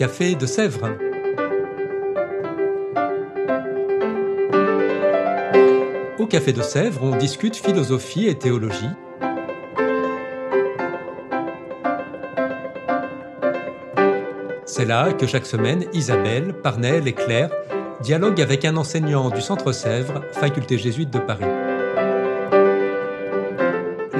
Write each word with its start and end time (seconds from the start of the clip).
Café 0.00 0.34
de 0.34 0.46
Sèvres. 0.46 0.96
Au 6.18 6.26
Café 6.26 6.54
de 6.54 6.62
Sèvres, 6.62 7.02
on 7.02 7.16
discute 7.16 7.54
philosophie 7.54 8.26
et 8.26 8.34
théologie. 8.34 8.88
C'est 14.64 14.86
là 14.86 15.12
que 15.12 15.26
chaque 15.26 15.44
semaine, 15.44 15.84
Isabelle, 15.92 16.54
Parnell 16.54 17.06
et 17.06 17.12
Claire 17.12 17.50
dialoguent 18.00 18.40
avec 18.40 18.64
un 18.64 18.78
enseignant 18.78 19.28
du 19.28 19.42
Centre 19.42 19.72
Sèvres, 19.72 20.22
faculté 20.32 20.78
jésuite 20.78 21.10
de 21.10 21.18
Paris. 21.18 21.44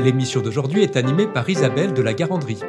L'émission 0.04 0.42
d'aujourd'hui 0.42 0.82
est 0.82 0.98
animée 0.98 1.26
par 1.26 1.48
Isabelle 1.48 1.94
de 1.94 2.02
la 2.02 2.12
Garandrie. 2.12 2.60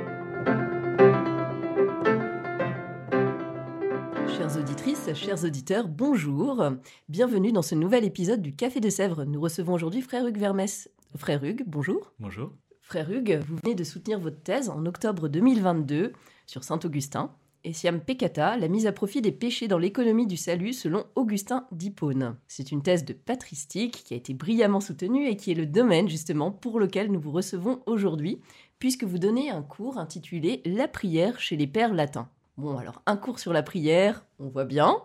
Chers 5.31 5.45
auditeurs, 5.45 5.87
bonjour. 5.87 6.61
Bienvenue 7.07 7.53
dans 7.53 7.61
ce 7.61 7.73
nouvel 7.73 8.03
épisode 8.03 8.41
du 8.41 8.53
Café 8.53 8.81
de 8.81 8.89
Sèvres. 8.89 9.23
Nous 9.23 9.39
recevons 9.39 9.71
aujourd'hui 9.71 10.01
Frère 10.01 10.27
Hugues 10.27 10.37
Vermès. 10.37 10.89
Frère 11.15 11.41
Hugues, 11.45 11.63
bonjour. 11.65 12.11
Bonjour. 12.19 12.51
Frère 12.81 13.09
Hugues, 13.09 13.39
vous 13.47 13.55
venez 13.63 13.73
de 13.73 13.85
soutenir 13.85 14.19
votre 14.19 14.43
thèse 14.43 14.67
en 14.67 14.85
octobre 14.85 15.29
2022 15.29 16.11
sur 16.47 16.65
Saint-Augustin. 16.65 17.31
Essiam 17.63 18.01
Peccata, 18.01 18.57
la 18.57 18.67
mise 18.67 18.87
à 18.87 18.91
profit 18.91 19.21
des 19.21 19.31
péchés 19.31 19.69
dans 19.69 19.77
l'économie 19.77 20.27
du 20.27 20.35
salut 20.35 20.73
selon 20.73 21.05
Augustin 21.15 21.65
d'Hippone. 21.71 22.35
C'est 22.49 22.73
une 22.73 22.83
thèse 22.83 23.05
de 23.05 23.13
patristique 23.13 24.03
qui 24.03 24.13
a 24.13 24.17
été 24.17 24.33
brillamment 24.33 24.81
soutenue 24.81 25.29
et 25.29 25.37
qui 25.37 25.51
est 25.51 25.55
le 25.55 25.65
domaine 25.65 26.09
justement 26.09 26.51
pour 26.51 26.77
lequel 26.77 27.09
nous 27.09 27.21
vous 27.21 27.31
recevons 27.31 27.81
aujourd'hui, 27.85 28.41
puisque 28.79 29.05
vous 29.05 29.17
donnez 29.17 29.49
un 29.49 29.61
cours 29.61 29.97
intitulé 29.97 30.61
La 30.65 30.89
prière 30.89 31.39
chez 31.39 31.55
les 31.55 31.67
pères 31.67 31.93
latins. 31.93 32.27
Bon, 32.57 32.77
alors 32.77 33.01
un 33.05 33.15
cours 33.15 33.39
sur 33.39 33.53
la 33.53 33.63
prière, 33.63 34.25
on 34.37 34.49
voit 34.49 34.65
bien. 34.65 34.97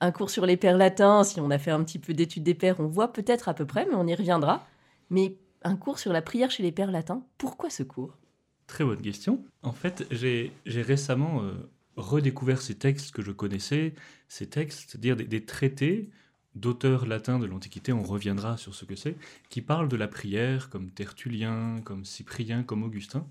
Un 0.00 0.12
cours 0.12 0.30
sur 0.30 0.44
les 0.44 0.56
pères 0.56 0.76
latins, 0.76 1.24
si 1.24 1.40
on 1.40 1.50
a 1.50 1.58
fait 1.58 1.70
un 1.70 1.82
petit 1.82 1.98
peu 1.98 2.12
d'études 2.12 2.42
des 2.42 2.54
pères, 2.54 2.80
on 2.80 2.86
voit 2.86 3.12
peut-être 3.12 3.48
à 3.48 3.54
peu 3.54 3.64
près, 3.64 3.86
mais 3.86 3.94
on 3.94 4.06
y 4.06 4.14
reviendra. 4.14 4.66
Mais 5.10 5.36
un 5.62 5.76
cours 5.76 5.98
sur 5.98 6.12
la 6.12 6.22
prière 6.22 6.50
chez 6.50 6.62
les 6.62 6.72
pères 6.72 6.90
latins, 6.90 7.22
pourquoi 7.38 7.70
ce 7.70 7.82
cours? 7.82 8.16
Très 8.66 8.84
bonne 8.84 9.00
question. 9.00 9.44
En 9.62 9.72
fait, 9.72 10.06
j'ai 10.10 10.52
récemment 10.66 11.42
euh, 11.42 11.52
redécouvert 11.96 12.60
ces 12.60 12.74
textes 12.74 13.12
que 13.12 13.22
je 13.22 13.30
connaissais, 13.30 13.94
ces 14.28 14.48
textes, 14.48 14.90
c'est-à-dire 14.90 15.16
des, 15.16 15.44
traités 15.44 16.10
d'auteurs 16.54 17.06
latins 17.06 17.38
de 17.38 17.46
l'Antiquité, 17.46 17.92
on 17.92 18.02
reviendra 18.02 18.56
sur 18.56 18.74
ce 18.74 18.84
que 18.84 18.96
c'est, 18.96 19.16
qui 19.50 19.60
parlent 19.60 19.88
de 19.88 19.96
la 19.96 20.08
prière, 20.08 20.70
comme 20.70 20.90
Tertullien, 20.90 21.76
comme 21.84 22.04
Cyprien, 22.04 22.62
comme 22.62 22.82
Augustin. 22.82 23.26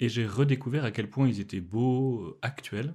Et 0.00 0.08
j'ai 0.08 0.26
redécouvert 0.26 0.84
à 0.84 0.90
quel 0.90 1.08
point 1.08 1.28
ils 1.28 1.40
étaient 1.40 1.60
beaux, 1.60 2.22
euh, 2.22 2.38
actuels, 2.42 2.94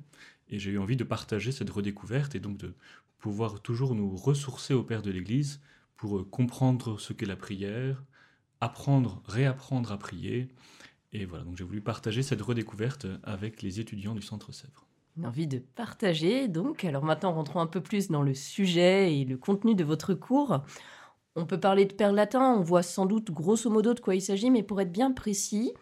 et 0.50 0.60
j'ai 0.60 0.72
eu 0.72 0.78
envie 0.78 0.96
de 0.96 1.04
partager 1.04 1.52
cette 1.52 1.70
redécouverte 1.70 2.36
et 2.36 2.40
donc 2.40 2.58
de 2.58 2.74
pouvoir 3.20 3.62
toujours 3.62 3.96
nous 3.96 4.16
ressourcer 4.16 4.74
au 4.74 4.84
Père 4.84 5.02
de 5.02 5.12
l'Église 5.12 5.62
pour 5.98 6.18
euh, 6.18 6.24
comprendre 6.24 7.00
ce 7.00 7.14
qu'est 7.14 7.26
la 7.26 7.36
prière, 7.36 8.04
apprendre, 8.62 9.22
réapprendre 9.28 9.92
à 9.92 9.98
prier. 9.98 10.48
Et 11.12 11.26
voilà, 11.26 11.44
donc 11.44 11.58
j'ai 11.58 11.64
voulu 11.64 11.82
partager 11.82 12.24
cette 12.24 12.42
redécouverte 12.42 13.08
avec 13.24 13.62
les 13.62 13.80
étudiants 13.80 14.16
du 14.16 14.22
Centre 14.22 14.52
Sèvres 14.52 14.86
une 15.20 15.26
envie 15.26 15.48
de 15.48 15.60
partager. 15.60 16.48
Donc, 16.48 16.86
alors 16.86 17.04
maintenant, 17.04 17.34
rentrons 17.34 17.60
un 17.60 17.68
peu 17.68 17.82
plus 17.82 18.10
dans 18.10 18.22
le 18.22 18.34
sujet 18.34 19.14
et 19.14 19.26
le 19.26 19.38
contenu 19.38 19.76
de 19.76 19.84
votre 19.84 20.14
cours. 20.14 20.62
On 21.36 21.46
peut 21.46 21.60
parler 21.60 21.86
de 21.86 21.94
père 21.94 22.14
latin, 22.14 22.56
on 22.58 22.62
voit 22.62 22.84
sans 22.84 23.06
doute 23.06 23.32
grosso 23.32 23.70
modo 23.70 23.94
de 23.94 24.00
quoi 24.00 24.16
il 24.16 24.22
s'agit, 24.22 24.50
mais 24.50 24.64
pour 24.64 24.82
être 24.82 24.92
bien 24.92 25.12
précis, 25.12 25.74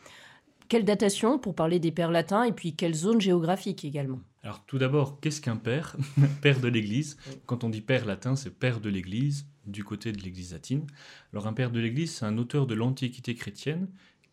quelle 0.67 0.85
datation 0.85 1.39
pour 1.39 1.55
parler 1.55 1.79
des 1.79 1.91
pères 1.91 2.11
latins 2.11 2.43
et 2.43 2.52
puis 2.52 2.75
quelle 2.75 2.93
zone 2.93 3.21
géographique 3.21 3.85
également? 3.85 4.19
Alors 4.47 4.65
tout 4.65 4.77
d'abord, 4.77 5.19
qu'est-ce 5.19 5.41
qu'un 5.41 5.57
père 5.57 5.97
Père 6.41 6.61
de 6.61 6.69
l'Église. 6.69 7.17
Quand 7.47 7.65
on 7.65 7.69
dit 7.69 7.81
père 7.81 8.05
latin, 8.05 8.37
c'est 8.37 8.49
père 8.49 8.80
de 8.80 8.87
l'Église, 8.87 9.45
du 9.65 9.83
côté 9.83 10.13
de 10.13 10.21
l'Église 10.21 10.53
latine. 10.53 10.87
Alors 11.33 11.47
un 11.47 11.53
père 11.53 11.69
de 11.69 11.81
l'Église, 11.81 12.15
c'est 12.15 12.23
un 12.23 12.37
auteur 12.37 12.65
de 12.65 12.73
l'Antiquité 12.73 13.36
chrétienne 13.36 13.89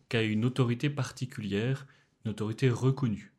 qui 0.07 0.15
a 0.15 0.21
une 0.21 0.45
autorité 0.45 0.89
particulière, 0.89 1.85
une 2.23 2.31
autorité 2.31 2.69
reconnue. 2.69 3.33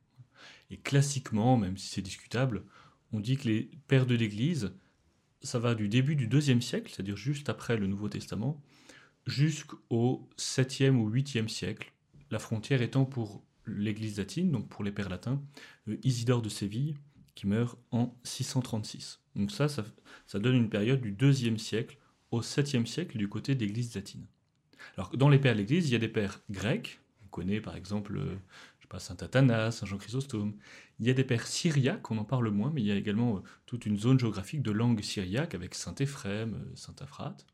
Et 0.68 0.76
classiquement, 0.76 1.56
même 1.56 1.78
si 1.78 1.86
c'est 1.86 2.02
discutable, 2.02 2.62
on 3.10 3.20
dit 3.20 3.38
que 3.38 3.48
les 3.48 3.70
pères 3.88 4.04
de 4.04 4.14
l'Église, 4.14 4.74
ça 5.40 5.58
va 5.58 5.74
du 5.74 5.88
début 5.88 6.14
du 6.14 6.26
deuxième 6.26 6.60
siècle, 6.60 6.92
c'est-à-dire 6.94 7.16
juste 7.16 7.48
après 7.48 7.78
le 7.78 7.86
Nouveau 7.86 8.10
Testament, 8.10 8.62
jusqu'au 9.26 10.28
7e 10.36 10.96
ou 10.96 11.10
8e 11.10 11.48
siècle, 11.48 11.94
la 12.30 12.38
frontière 12.38 12.82
étant 12.82 13.06
pour 13.06 13.45
l'Église 13.66 14.18
latine, 14.18 14.50
donc 14.50 14.68
pour 14.68 14.84
les 14.84 14.92
pères 14.92 15.08
latins, 15.08 15.42
euh, 15.88 15.96
Isidore 16.02 16.42
de 16.42 16.48
Séville, 16.48 16.96
qui 17.34 17.46
meurt 17.46 17.78
en 17.90 18.16
636. 18.24 19.20
Donc 19.34 19.50
ça, 19.50 19.68
ça, 19.68 20.38
donne 20.38 20.56
une 20.56 20.70
période 20.70 21.00
du 21.00 21.12
deuxième 21.12 21.58
siècle 21.58 21.98
au 22.30 22.40
7e 22.40 22.86
siècle 22.86 23.18
du 23.18 23.28
côté 23.28 23.54
d'Église 23.54 23.94
latine. 23.94 24.26
Alors 24.96 25.10
dans 25.16 25.28
les 25.28 25.38
pères 25.38 25.54
de 25.54 25.58
l'Église, 25.58 25.88
il 25.88 25.92
y 25.92 25.96
a 25.96 25.98
des 25.98 26.08
pères 26.08 26.40
grecs, 26.50 27.00
on 27.24 27.28
connaît 27.28 27.60
par 27.60 27.76
exemple 27.76 28.16
euh, 28.16 28.36
pas, 28.88 28.98
Saint 28.98 29.16
Athanas, 29.20 29.72
Saint 29.72 29.86
Jean 29.86 29.98
Chrysostome. 29.98 30.54
Il 30.98 31.06
y 31.06 31.10
a 31.10 31.12
des 31.12 31.24
pères 31.24 31.46
syriaques, 31.46 32.10
on 32.10 32.18
en 32.18 32.24
parle 32.24 32.48
moins, 32.50 32.70
mais 32.72 32.82
il 32.82 32.86
y 32.86 32.92
a 32.92 32.96
également 32.96 33.36
euh, 33.36 33.40
toute 33.66 33.86
une 33.86 33.98
zone 33.98 34.18
géographique 34.18 34.62
de 34.62 34.70
langue 34.70 35.02
syriaque 35.02 35.54
avec 35.54 35.74
Saint 35.74 35.94
Éphrem, 35.96 36.64
Saint 36.74 36.94
Aphrate, 37.00 37.46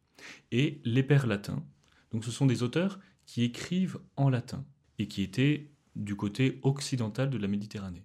et 0.50 0.80
les 0.84 1.02
pères 1.02 1.26
latins. 1.26 1.64
Donc 2.12 2.24
ce 2.24 2.30
sont 2.30 2.46
des 2.46 2.62
auteurs 2.62 3.00
qui 3.26 3.42
écrivent 3.42 3.98
en 4.16 4.28
latin 4.28 4.64
et 4.98 5.08
qui 5.08 5.22
étaient 5.22 5.70
du 5.96 6.16
côté 6.16 6.58
occidental 6.62 7.30
de 7.30 7.38
la 7.38 7.48
Méditerranée. 7.48 8.04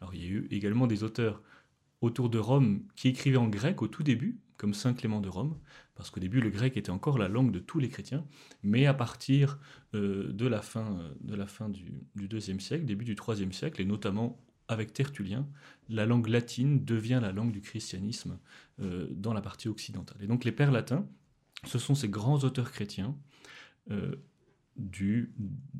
Alors 0.00 0.14
il 0.14 0.22
y 0.22 0.26
a 0.26 0.30
eu 0.30 0.48
également 0.50 0.86
des 0.86 1.02
auteurs 1.02 1.42
autour 2.00 2.30
de 2.30 2.38
Rome 2.38 2.82
qui 2.94 3.08
écrivaient 3.08 3.38
en 3.38 3.48
grec 3.48 3.82
au 3.82 3.88
tout 3.88 4.02
début, 4.02 4.38
comme 4.56 4.74
Saint 4.74 4.94
Clément 4.94 5.20
de 5.20 5.28
Rome, 5.28 5.56
parce 5.94 6.10
qu'au 6.10 6.20
début 6.20 6.40
le 6.40 6.50
grec 6.50 6.76
était 6.76 6.90
encore 6.90 7.18
la 7.18 7.28
langue 7.28 7.50
de 7.50 7.58
tous 7.58 7.78
les 7.78 7.88
chrétiens, 7.88 8.24
mais 8.62 8.86
à 8.86 8.94
partir 8.94 9.58
euh, 9.94 10.32
de 10.32 10.46
la 10.46 10.62
fin, 10.62 10.98
euh, 10.98 11.14
de 11.20 11.34
la 11.34 11.46
fin 11.46 11.68
du, 11.68 12.02
IIe 12.16 12.60
siècle, 12.60 12.84
début 12.84 13.04
du 13.04 13.16
IIIe 13.16 13.52
siècle, 13.52 13.80
et 13.80 13.84
notamment 13.84 14.40
avec 14.68 14.92
Tertullien, 14.92 15.48
la 15.88 16.06
langue 16.06 16.28
latine 16.28 16.84
devient 16.84 17.20
la 17.22 17.32
langue 17.32 17.52
du 17.52 17.62
christianisme 17.62 18.38
euh, 18.80 19.08
dans 19.10 19.32
la 19.32 19.40
partie 19.40 19.68
occidentale. 19.68 20.18
Et 20.20 20.26
donc 20.26 20.44
les 20.44 20.52
pères 20.52 20.72
latins, 20.72 21.08
ce 21.64 21.78
sont 21.78 21.94
ces 21.94 22.08
grands 22.08 22.38
auteurs 22.40 22.70
chrétiens 22.70 23.16
du 24.78 25.32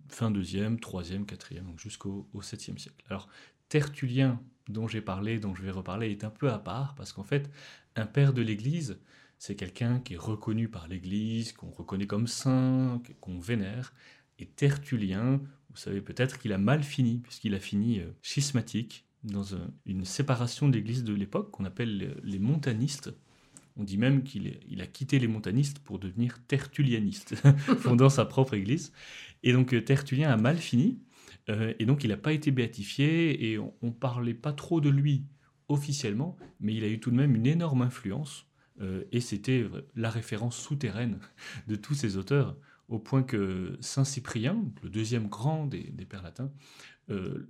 fin 0.08 0.30
2e, 0.30 0.78
3e, 0.78 1.24
4e, 1.24 1.64
donc 1.64 1.78
jusqu'au 1.78 2.28
7e 2.34 2.78
siècle. 2.78 3.04
Alors 3.08 3.28
Tertullien, 3.68 4.40
dont 4.68 4.88
j'ai 4.88 5.00
parlé, 5.00 5.38
dont 5.38 5.54
je 5.54 5.62
vais 5.62 5.70
reparler, 5.70 6.10
est 6.10 6.24
un 6.24 6.30
peu 6.30 6.50
à 6.50 6.58
part, 6.58 6.94
parce 6.94 7.12
qu'en 7.12 7.22
fait, 7.22 7.50
un 7.96 8.06
père 8.06 8.32
de 8.32 8.42
l'Église, 8.42 8.98
c'est 9.38 9.54
quelqu'un 9.54 10.00
qui 10.00 10.14
est 10.14 10.18
reconnu 10.18 10.68
par 10.68 10.88
l'Église, 10.88 11.52
qu'on 11.52 11.70
reconnaît 11.70 12.06
comme 12.06 12.26
saint, 12.26 13.00
qu'on 13.20 13.38
vénère. 13.38 13.92
Et 14.38 14.46
Tertullien, 14.46 15.40
vous 15.70 15.76
savez 15.76 16.00
peut-être 16.00 16.38
qu'il 16.38 16.52
a 16.52 16.58
mal 16.58 16.82
fini, 16.82 17.18
puisqu'il 17.18 17.54
a 17.54 17.60
fini 17.60 18.00
euh, 18.00 18.10
schismatique, 18.22 19.04
dans 19.24 19.44
une 19.84 20.04
séparation 20.04 20.68
de 20.68 20.76
l'Église 20.76 21.02
de 21.02 21.12
l'époque 21.12 21.50
qu'on 21.50 21.64
appelle 21.64 22.16
les 22.22 22.38
montanistes. 22.38 23.12
On 23.78 23.84
dit 23.84 23.96
même 23.96 24.24
qu'il 24.24 24.82
a 24.82 24.86
quitté 24.86 25.20
les 25.20 25.28
montanistes 25.28 25.78
pour 25.78 26.00
devenir 26.00 26.44
tertullianiste, 26.48 27.36
fondant 27.78 28.08
sa 28.08 28.24
propre 28.24 28.54
Église. 28.54 28.92
Et 29.44 29.52
donc 29.52 29.72
euh, 29.72 29.80
Tertullien 29.80 30.30
a 30.30 30.36
mal 30.36 30.58
fini, 30.58 30.98
euh, 31.48 31.72
et 31.78 31.86
donc 31.86 32.02
il 32.02 32.08
n'a 32.10 32.16
pas 32.16 32.32
été 32.32 32.50
béatifié, 32.50 33.50
et 33.50 33.58
on 33.58 33.72
ne 33.80 33.90
parlait 33.90 34.34
pas 34.34 34.52
trop 34.52 34.80
de 34.80 34.90
lui 34.90 35.26
officiellement, 35.68 36.36
mais 36.58 36.74
il 36.74 36.82
a 36.82 36.88
eu 36.88 36.98
tout 36.98 37.12
de 37.12 37.16
même 37.16 37.36
une 37.36 37.46
énorme 37.46 37.82
influence, 37.82 38.46
euh, 38.80 39.04
et 39.12 39.20
c'était 39.20 39.64
la 39.94 40.10
référence 40.10 40.56
souterraine 40.56 41.20
de 41.68 41.76
tous 41.76 41.94
ces 41.94 42.16
auteurs, 42.16 42.56
au 42.88 42.98
point 42.98 43.22
que 43.22 43.76
Saint 43.80 44.04
Cyprien, 44.04 44.64
le 44.82 44.88
deuxième 44.88 45.28
grand 45.28 45.66
des, 45.66 45.92
pères 46.08 46.22
latins, 46.22 46.50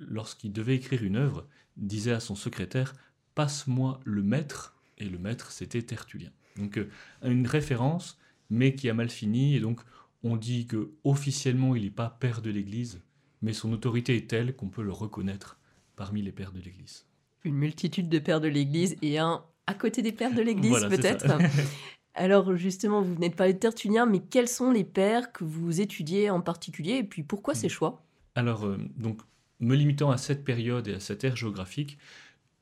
lorsqu'il 0.00 0.52
devait 0.52 0.74
écrire 0.74 1.04
une 1.04 1.16
œuvre, 1.16 1.46
disait 1.76 2.12
à 2.12 2.20
son 2.20 2.34
secrétaire 2.34 2.92
Passe-moi 3.36 4.00
le 4.04 4.24
maître, 4.24 4.77
et 4.98 5.04
le 5.04 5.18
maître 5.18 5.50
c'était 5.50 5.82
Tertullien. 5.82 6.30
Donc 6.56 6.78
euh, 6.78 6.88
une 7.22 7.46
référence, 7.46 8.18
mais 8.50 8.74
qui 8.74 8.88
a 8.90 8.94
mal 8.94 9.10
fini, 9.10 9.56
et 9.56 9.60
donc 9.60 9.80
on 10.22 10.36
dit 10.36 10.66
que 10.66 10.90
officiellement 11.04 11.74
il 11.76 11.84
n'est 11.84 11.90
pas 11.90 12.10
père 12.10 12.42
de 12.42 12.50
l'Église, 12.50 13.00
mais 13.42 13.52
son 13.52 13.72
autorité 13.72 14.16
est 14.16 14.28
telle 14.28 14.54
qu'on 14.54 14.68
peut 14.68 14.82
le 14.82 14.92
reconnaître 14.92 15.58
parmi 15.96 16.22
les 16.22 16.32
pères 16.32 16.52
de 16.52 16.60
l'Église. 16.60 17.06
Une 17.44 17.54
multitude 17.54 18.08
de 18.08 18.18
pères 18.18 18.40
de 18.40 18.48
l'Église 18.48 18.96
et 19.02 19.18
un 19.18 19.44
à 19.66 19.74
côté 19.74 20.02
des 20.02 20.12
pères 20.12 20.34
de 20.34 20.42
l'Église 20.42 20.86
peut-être. 20.88 21.26
Alors 22.14 22.56
justement, 22.56 23.00
vous 23.00 23.14
venez 23.14 23.28
de 23.28 23.34
parler 23.34 23.52
de 23.52 23.58
Tertullien, 23.58 24.04
mais 24.04 24.18
quels 24.18 24.48
sont 24.48 24.72
les 24.72 24.82
pères 24.82 25.30
que 25.32 25.44
vous 25.44 25.80
étudiez 25.80 26.30
en 26.30 26.40
particulier 26.40 26.94
et 26.94 27.04
puis 27.04 27.22
pourquoi 27.22 27.54
ces 27.54 27.68
choix? 27.68 28.02
Alors, 28.34 28.66
euh, 28.66 28.76
donc, 28.96 29.20
me 29.60 29.74
limitant 29.74 30.10
à 30.10 30.16
cette 30.16 30.44
période 30.44 30.88
et 30.88 30.94
à 30.94 31.00
cette 31.00 31.24
ère 31.24 31.36
géographique, 31.36 31.98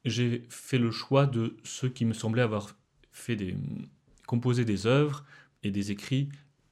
j'ai 0.07 0.47
fait 0.49 0.79
le 0.79 0.91
choix 0.91 1.27
de 1.27 1.57
ceux 1.65 1.89
qui 1.89 2.05
me 2.05 2.15
semblaient 2.15 2.43
avoir 2.43 2.77
fait 3.13 3.37
des, 3.37 3.57
composé 4.27 4.65
des 4.65 4.87
œuvres 4.87 5.25
et 5.63 5.71
des 5.71 5.91
écrits 5.91 6.29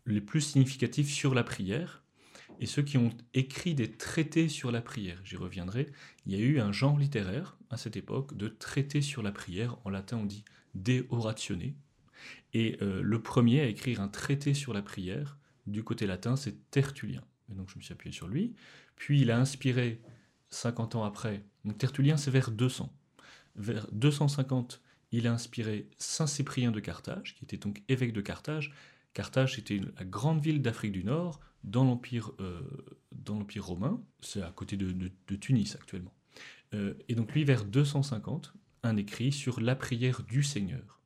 les 0.06 0.20
plus 0.20 0.40
significatifs 0.40 1.10
sur 1.10 1.34
la 1.34 1.44
prière. 1.44 2.02
et 2.60 2.66
ceux 2.66 2.82
qui 2.82 2.98
ont 2.98 3.10
écrit 3.32 3.74
des 3.74 3.90
traités 3.90 4.48
sur 4.48 4.70
la 4.70 4.80
prière. 4.80 5.20
J'y 5.24 5.36
reviendrai. 5.36 5.90
Il 6.24 6.32
y 6.32 6.36
a 6.36 6.38
eu 6.38 6.60
un 6.60 6.70
genre 6.70 6.96
littéraire 6.96 7.58
à 7.70 7.76
cette 7.76 7.96
époque 7.96 8.36
de 8.36 8.46
traités 8.46 9.02
sur 9.02 9.22
la 9.22 9.32
prière. 9.32 9.76
En 9.84 9.90
latin, 9.90 10.18
on 10.18 10.24
dit 10.24 10.44
de 10.76 11.04
oratione. 11.10 11.74
Et 12.52 12.76
euh, 12.80 13.02
le 13.02 13.20
premier 13.20 13.60
à 13.60 13.66
écrire 13.66 14.00
un 14.00 14.08
traité 14.08 14.54
sur 14.54 14.72
la 14.72 14.82
prière, 14.82 15.36
du 15.66 15.82
côté 15.82 16.06
latin, 16.06 16.36
c'est 16.36 16.70
Tertullien. 16.70 17.24
Et 17.50 17.54
donc 17.54 17.68
je 17.70 17.76
me 17.76 17.82
suis 17.82 17.92
appuyé 17.92 18.14
sur 18.14 18.28
lui. 18.28 18.54
Puis 18.96 19.20
il 19.20 19.30
a 19.30 19.38
inspiré, 19.38 20.00
50 20.50 20.94
ans 20.94 21.04
après, 21.04 21.42
donc 21.64 21.78
Tertullien 21.78 22.16
c'est 22.16 22.30
vers 22.30 22.52
200. 22.52 22.92
Vers 23.56 23.86
250, 23.92 24.80
il 25.12 25.26
a 25.26 25.32
inspiré 25.32 25.88
Saint 25.98 26.26
Cyprien 26.26 26.72
de 26.72 26.80
Carthage, 26.80 27.34
qui 27.34 27.44
était 27.44 27.56
donc 27.56 27.82
évêque 27.88 28.12
de 28.12 28.20
Carthage. 28.20 28.72
Carthage 29.12 29.58
était 29.58 29.80
la 29.96 30.04
grande 30.04 30.42
ville 30.42 30.60
d'Afrique 30.60 30.92
du 30.92 31.04
Nord, 31.04 31.40
dans 31.62 31.84
l'Empire 31.84 32.32
euh, 32.40 32.60
romain. 33.58 34.02
C'est 34.20 34.42
à 34.42 34.50
côté 34.50 34.76
de, 34.76 35.10
Tunis 35.36 35.74
actuellement. 35.74 36.12
Euh, 36.74 36.94
et 37.08 37.14
donc 37.14 37.32
lui, 37.32 37.44
vers 37.44 37.64
250, 37.64 38.52
un 38.82 38.96
écrit 38.96 39.32
sur 39.32 39.60
la 39.60 39.74
prière 39.74 40.22
du 40.22 40.42
Seigneur. 40.42 41.00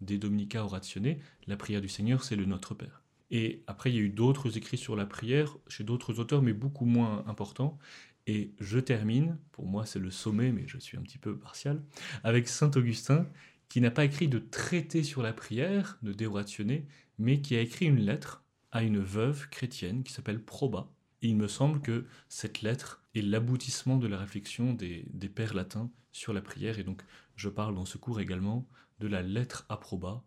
Des 0.00 0.18
Dominica 0.18 0.64
Oratione, 0.64 1.16
la 1.46 1.56
prière 1.56 1.80
du 1.80 1.88
Seigneur, 1.88 2.24
c'est 2.24 2.36
le 2.36 2.46
Notre 2.46 2.74
Père. 2.74 3.02
Et 3.30 3.62
après, 3.66 3.92
il 3.92 3.96
y 3.96 3.98
a 3.98 4.02
eu 4.02 4.08
d'autres 4.08 4.56
écrits 4.56 4.78
sur 4.78 4.96
la 4.96 5.06
prière 5.06 5.56
chez 5.68 5.84
d'autres 5.84 6.18
auteurs, 6.18 6.42
mais 6.42 6.52
beaucoup 6.52 6.86
moins 6.86 7.24
importants. 7.28 7.78
Et 8.26 8.52
je 8.60 8.78
termine, 8.78 9.38
pour 9.52 9.66
moi 9.66 9.86
c'est 9.86 9.98
le 9.98 10.10
sommet, 10.10 10.52
mais 10.52 10.64
je 10.66 10.78
suis 10.78 10.96
un 10.96 11.02
petit 11.02 11.18
peu 11.18 11.36
partial, 11.36 11.82
avec 12.22 12.48
Saint 12.48 12.70
Augustin, 12.76 13.26
qui 13.68 13.80
n'a 13.80 13.90
pas 13.90 14.04
écrit 14.04 14.28
de 14.28 14.38
traité 14.38 15.02
sur 15.02 15.22
la 15.22 15.32
prière, 15.32 15.98
de 16.02 16.12
déorationné, 16.12 16.86
mais 17.18 17.40
qui 17.40 17.56
a 17.56 17.60
écrit 17.60 17.86
une 17.86 18.00
lettre 18.00 18.44
à 18.72 18.82
une 18.82 18.98
veuve 18.98 19.48
chrétienne 19.48 20.02
qui 20.02 20.12
s'appelle 20.12 20.42
Proba. 20.42 20.88
Et 21.22 21.28
il 21.28 21.36
me 21.36 21.48
semble 21.48 21.80
que 21.80 22.06
cette 22.28 22.62
lettre 22.62 23.02
est 23.14 23.22
l'aboutissement 23.22 23.96
de 23.96 24.06
la 24.06 24.16
réflexion 24.16 24.72
des, 24.72 25.06
des, 25.12 25.28
pères 25.28 25.54
latins 25.54 25.90
sur 26.12 26.32
la 26.32 26.40
prière. 26.40 26.78
Et 26.78 26.84
donc, 26.84 27.02
je 27.36 27.48
parle 27.48 27.74
dans 27.74 27.84
ce 27.84 27.98
cours 27.98 28.20
également 28.20 28.66
de 29.00 29.06
la 29.06 29.22
lettre 29.22 29.66
à 29.68 29.76
Proba. 29.76 30.22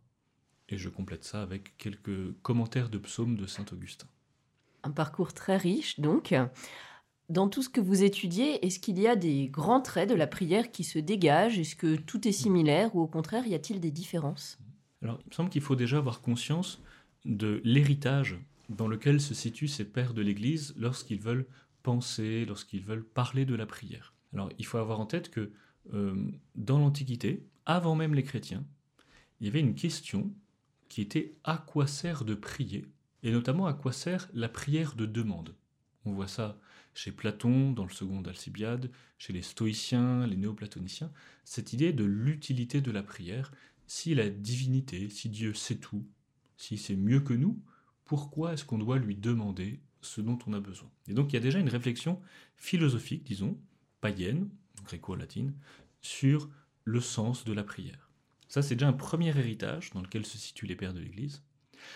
Et 0.69 0.77
je 0.77 0.89
complète 0.89 1.23
ça 1.23 1.41
avec 1.41 1.75
quelques 1.77 2.33
commentaires 2.41 2.89
de 2.89 2.97
psaumes 2.97 3.35
de 3.37 3.45
saint 3.45 3.65
Augustin. 3.71 4.07
Un 4.83 4.91
parcours 4.91 5.33
très 5.33 5.57
riche, 5.57 5.99
donc. 5.99 6.33
Dans 7.33 7.49
tout 7.49 7.63
ce 7.63 7.69
que 7.69 7.81
vous 7.81 8.03
étudiez, 8.03 8.63
est-ce 8.63 8.77
qu'il 8.77 8.99
y 8.99 9.07
a 9.07 9.15
des 9.15 9.47
grands 9.47 9.81
traits 9.81 10.07
de 10.07 10.13
la 10.13 10.27
prière 10.27 10.69
qui 10.69 10.83
se 10.83 10.99
dégagent? 10.99 11.57
Est-ce 11.57 11.75
que 11.75 11.95
tout 11.95 12.27
est 12.27 12.31
similaire 12.31 12.95
ou 12.95 13.01
au 13.01 13.07
contraire, 13.07 13.47
y 13.47 13.55
a-t-il 13.55 13.79
des 13.79 13.89
différences? 13.89 14.59
Il 15.01 15.07
me 15.07 15.17
semble 15.31 15.49
qu'il 15.49 15.63
faut 15.63 15.75
déjà 15.75 15.97
avoir 15.97 16.21
conscience 16.21 16.79
de 17.25 17.59
l'héritage 17.63 18.37
dans 18.69 18.87
lequel 18.87 19.19
se 19.19 19.33
situent 19.33 19.67
ces 19.67 19.83
pères 19.83 20.13
de 20.13 20.21
l'Église 20.21 20.75
lorsqu'ils 20.77 21.19
veulent 21.19 21.47
penser, 21.81 22.45
lorsqu'ils 22.45 22.83
veulent 22.83 23.03
parler 23.03 23.45
de 23.45 23.55
la 23.55 23.65
prière. 23.65 24.13
Alors, 24.35 24.49
il 24.59 24.65
faut 24.67 24.77
avoir 24.77 24.99
en 24.99 25.07
tête 25.07 25.31
que 25.31 25.51
euh, 25.91 26.15
dans 26.53 26.77
l'Antiquité, 26.77 27.47
avant 27.65 27.95
même 27.95 28.13
les 28.13 28.21
chrétiens, 28.21 28.63
il 29.39 29.47
y 29.47 29.49
avait 29.49 29.59
une 29.59 29.73
question 29.73 30.31
qui 30.87 31.01
était 31.01 31.31
à 31.43 31.57
quoi 31.57 31.87
sert 31.87 32.25
de 32.25 32.35
prier, 32.35 32.85
et 33.23 33.31
notamment 33.31 33.65
à 33.65 33.73
quoi 33.73 33.91
sert 33.91 34.29
la 34.35 34.49
prière 34.49 34.93
de 34.93 35.07
demande? 35.07 35.55
On 36.05 36.11
voit 36.11 36.27
ça 36.27 36.59
chez 36.93 37.11
Platon, 37.11 37.71
dans 37.71 37.85
le 37.85 37.91
second 37.91 38.21
Alcibiade, 38.23 38.91
chez 39.17 39.33
les 39.33 39.41
stoïciens, 39.41 40.27
les 40.27 40.37
néoplatoniciens, 40.37 41.11
cette 41.43 41.73
idée 41.73 41.93
de 41.93 42.03
l'utilité 42.03 42.81
de 42.81 42.91
la 42.91 43.03
prière. 43.03 43.51
Si 43.87 44.15
la 44.15 44.29
divinité, 44.29 45.09
si 45.09 45.29
Dieu 45.29 45.53
sait 45.53 45.77
tout, 45.77 46.05
si 46.57 46.77
c'est 46.77 46.95
mieux 46.95 47.19
que 47.19 47.33
nous, 47.33 47.61
pourquoi 48.05 48.53
est-ce 48.53 48.65
qu'on 48.65 48.77
doit 48.77 48.99
lui 48.99 49.15
demander 49.15 49.79
ce 50.01 50.21
dont 50.21 50.39
on 50.47 50.53
a 50.53 50.59
besoin? 50.59 50.89
Et 51.07 51.13
donc 51.13 51.31
il 51.31 51.35
y 51.35 51.37
a 51.37 51.41
déjà 51.41 51.59
une 51.59 51.69
réflexion 51.69 52.21
philosophique, 52.55 53.23
disons, 53.23 53.57
païenne, 54.01 54.49
gréco-latine, 54.85 55.53
sur 56.01 56.49
le 56.83 56.99
sens 56.99 57.45
de 57.45 57.53
la 57.53 57.63
prière. 57.63 58.09
Ça, 58.47 58.61
c'est 58.61 58.75
déjà 58.75 58.87
un 58.87 58.93
premier 58.93 59.29
héritage 59.29 59.89
dans 59.91 60.01
lequel 60.01 60.25
se 60.25 60.37
situent 60.37 60.67
les 60.67 60.75
pères 60.75 60.93
de 60.93 60.99
l'Église. 60.99 61.41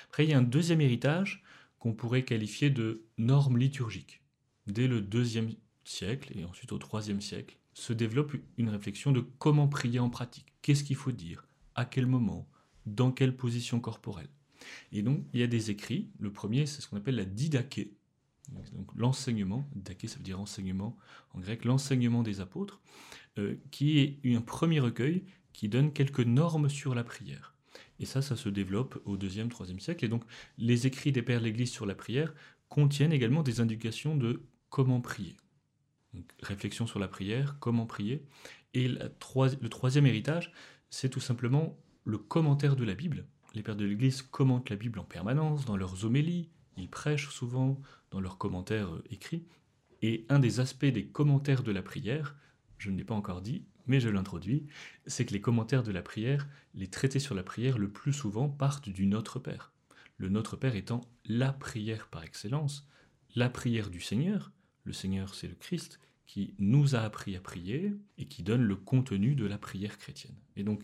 Après, 0.07 0.23
il 0.23 0.29
y 0.29 0.33
a 0.33 0.37
un 0.37 0.43
deuxième 0.43 0.81
héritage 0.81 1.43
qu'on 1.77 1.93
pourrait 1.93 2.23
qualifier 2.23 2.69
de 2.69 3.03
normes 3.17 3.57
liturgiques 3.57 4.23
dès 4.67 4.87
le 4.87 5.01
deuxième 5.01 5.49
siècle 5.83 6.31
et 6.37 6.43
ensuite 6.45 6.71
au 6.71 6.77
troisième 6.77 7.21
siècle, 7.21 7.57
se 7.73 7.93
développe 7.93 8.35
une 8.57 8.69
réflexion 8.69 9.11
de 9.11 9.21
comment 9.39 9.67
prier 9.67 9.99
en 9.99 10.09
pratique. 10.09 10.53
Qu'est-ce 10.61 10.83
qu'il 10.83 10.95
faut 10.95 11.11
dire? 11.11 11.45
À 11.75 11.85
quel 11.85 12.07
moment? 12.07 12.49
Dans 12.85 13.11
quelle 13.11 13.35
position 13.35 13.79
corporelle? 13.79 14.29
Et 14.91 15.03
donc, 15.03 15.23
il 15.33 15.39
y 15.39 15.43
a 15.43 15.47
des 15.47 15.69
écrits. 15.69 16.09
Le 16.19 16.31
premier, 16.31 16.65
c'est 16.65 16.81
ce 16.81 16.87
qu'on 16.87 16.97
appelle 16.97 17.15
la 17.15 17.25
didaké, 17.25 17.93
donc 18.73 18.87
l'enseignement, 18.95 19.69
daké 19.75 20.07
ça 20.07 20.17
veut 20.17 20.23
dire 20.23 20.39
enseignement 20.39 20.97
en 21.33 21.39
grec, 21.39 21.65
l'enseignement 21.65 22.23
des 22.23 22.39
apôtres, 22.39 22.81
euh, 23.37 23.55
qui 23.71 23.99
est 23.99 24.35
un 24.35 24.41
premier 24.41 24.79
recueil 24.79 25.23
qui 25.53 25.69
donne 25.69 25.91
quelques 25.91 26.21
normes 26.21 26.69
sur 26.69 26.95
la 26.95 27.03
prière. 27.03 27.53
Et 27.99 28.05
ça, 28.05 28.21
ça 28.21 28.35
se 28.35 28.49
développe 28.49 29.01
au 29.05 29.17
deuxième, 29.17 29.49
troisième 29.49 29.79
siècle. 29.79 30.05
Et 30.05 30.07
donc, 30.07 30.23
les 30.57 30.87
écrits 30.87 31.11
des 31.11 31.21
pères 31.21 31.39
de 31.39 31.45
l'Église 31.45 31.71
sur 31.71 31.85
la 31.85 31.95
prière 31.95 32.33
contiennent 32.69 33.13
également 33.13 33.43
des 33.43 33.59
indications 33.59 34.15
de 34.15 34.43
comment 34.69 35.01
prier. 35.01 35.35
réflexion 36.41 36.87
sur 36.87 36.99
la 36.99 37.07
prière, 37.07 37.57
comment 37.59 37.85
prier. 37.85 38.25
Et 38.73 38.87
le 38.87 39.67
troisième 39.67 40.05
héritage, 40.05 40.51
c'est 40.89 41.09
tout 41.09 41.19
simplement 41.19 41.77
le 42.03 42.17
commentaire 42.17 42.75
de 42.75 42.83
la 42.83 42.95
Bible. 42.95 43.25
Les 43.53 43.63
pères 43.63 43.75
de 43.75 43.85
l'Église 43.85 44.21
commentent 44.21 44.69
la 44.69 44.75
Bible 44.75 44.99
en 44.99 45.03
permanence, 45.03 45.65
dans 45.65 45.77
leurs 45.77 46.05
homélies, 46.05 46.49
ils 46.77 46.89
prêchent 46.89 47.29
souvent, 47.29 47.81
dans 48.11 48.21
leurs 48.21 48.37
commentaires 48.37 48.93
euh, 48.93 49.03
écrits. 49.09 49.45
Et 50.01 50.25
un 50.29 50.39
des 50.39 50.59
aspects 50.59 50.85
des 50.85 51.07
commentaires 51.07 51.63
de 51.63 51.71
la 51.71 51.81
prière, 51.81 52.35
je 52.77 52.91
ne 52.91 52.97
l'ai 52.97 53.03
pas 53.03 53.15
encore 53.15 53.41
dit, 53.41 53.65
mais 53.87 53.99
je 53.99 54.09
l'introduis, 54.09 54.67
c'est 55.07 55.25
que 55.25 55.33
les 55.33 55.41
commentaires 55.41 55.83
de 55.83 55.91
la 55.91 56.01
prière, 56.01 56.47
les 56.75 56.87
traités 56.87 57.19
sur 57.19 57.33
la 57.33 57.43
prière, 57.43 57.77
le 57.77 57.89
plus 57.89 58.13
souvent 58.13 58.47
partent 58.47 58.89
du 58.89 59.07
Notre 59.07 59.39
Père. 59.39 59.71
Le 60.17 60.29
Notre 60.29 60.55
Père 60.55 60.75
étant 60.75 61.01
la 61.25 61.51
prière 61.51 62.07
par 62.09 62.23
excellence, 62.23 62.87
la 63.35 63.49
prière 63.49 63.89
du 63.89 64.01
Seigneur, 64.01 64.51
le 64.87 64.93
Seigneur, 64.93 65.35
c'est 65.35 65.47
le 65.47 65.55
Christ 65.55 65.99
qui 66.25 66.55
nous 66.59 66.95
a 66.95 66.99
appris 66.99 67.35
à 67.35 67.41
prier 67.41 67.93
et 68.17 68.25
qui 68.25 68.41
donne 68.41 68.63
le 68.63 68.75
contenu 68.75 69.35
de 69.35 69.45
la 69.45 69.57
prière 69.57 69.97
chrétienne. 69.97 70.35
Et 70.55 70.63
donc, 70.63 70.83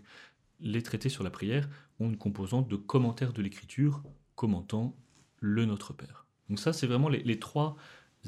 les 0.59 0.83
traités 0.83 1.09
sur 1.09 1.23
la 1.23 1.29
prière 1.29 1.69
ont 1.99 2.09
une 2.09 2.17
composante 2.17 2.67
de 2.67 2.75
commentaire 2.75 3.33
de 3.33 3.41
l'écriture 3.41 4.03
commentant 4.35 4.95
le 5.39 5.65
Notre 5.65 5.93
Père. 5.93 6.25
Donc 6.49 6.59
ça, 6.59 6.73
c'est 6.73 6.87
vraiment 6.87 7.09
les, 7.09 7.39
trois 7.39 7.75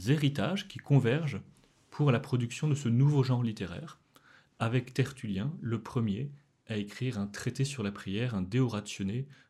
héritages 0.08 0.68
qui 0.68 0.80
convergent 0.80 1.42
pour 1.90 2.12
la 2.12 2.20
production 2.20 2.68
de 2.68 2.76
ce 2.76 2.90
nouveau 2.90 3.24
genre 3.24 3.44
littéraire, 3.44 4.00
avec 4.60 4.94
Tertullien, 4.94 5.54
le 5.62 5.82
premier 5.82 6.32
à 6.68 6.78
écrire 6.78 7.20
un 7.20 7.28
traité 7.28 7.64
sur 7.64 7.84
la 7.84 7.92
prière, 7.92 8.34
un 8.36 8.42
De 8.42 8.66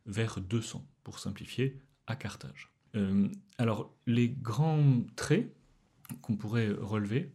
vers 0.05 0.41
200, 0.41 0.85
pour 1.03 1.19
simplifier, 1.19 1.79
à 2.07 2.15
Carthage. 2.15 2.71
Euh, 2.95 3.29
alors, 3.57 3.93
les 4.05 4.29
grands 4.29 5.01
traits 5.15 5.51
qu'on 6.21 6.35
pourrait 6.35 6.71
relever. 6.71 7.31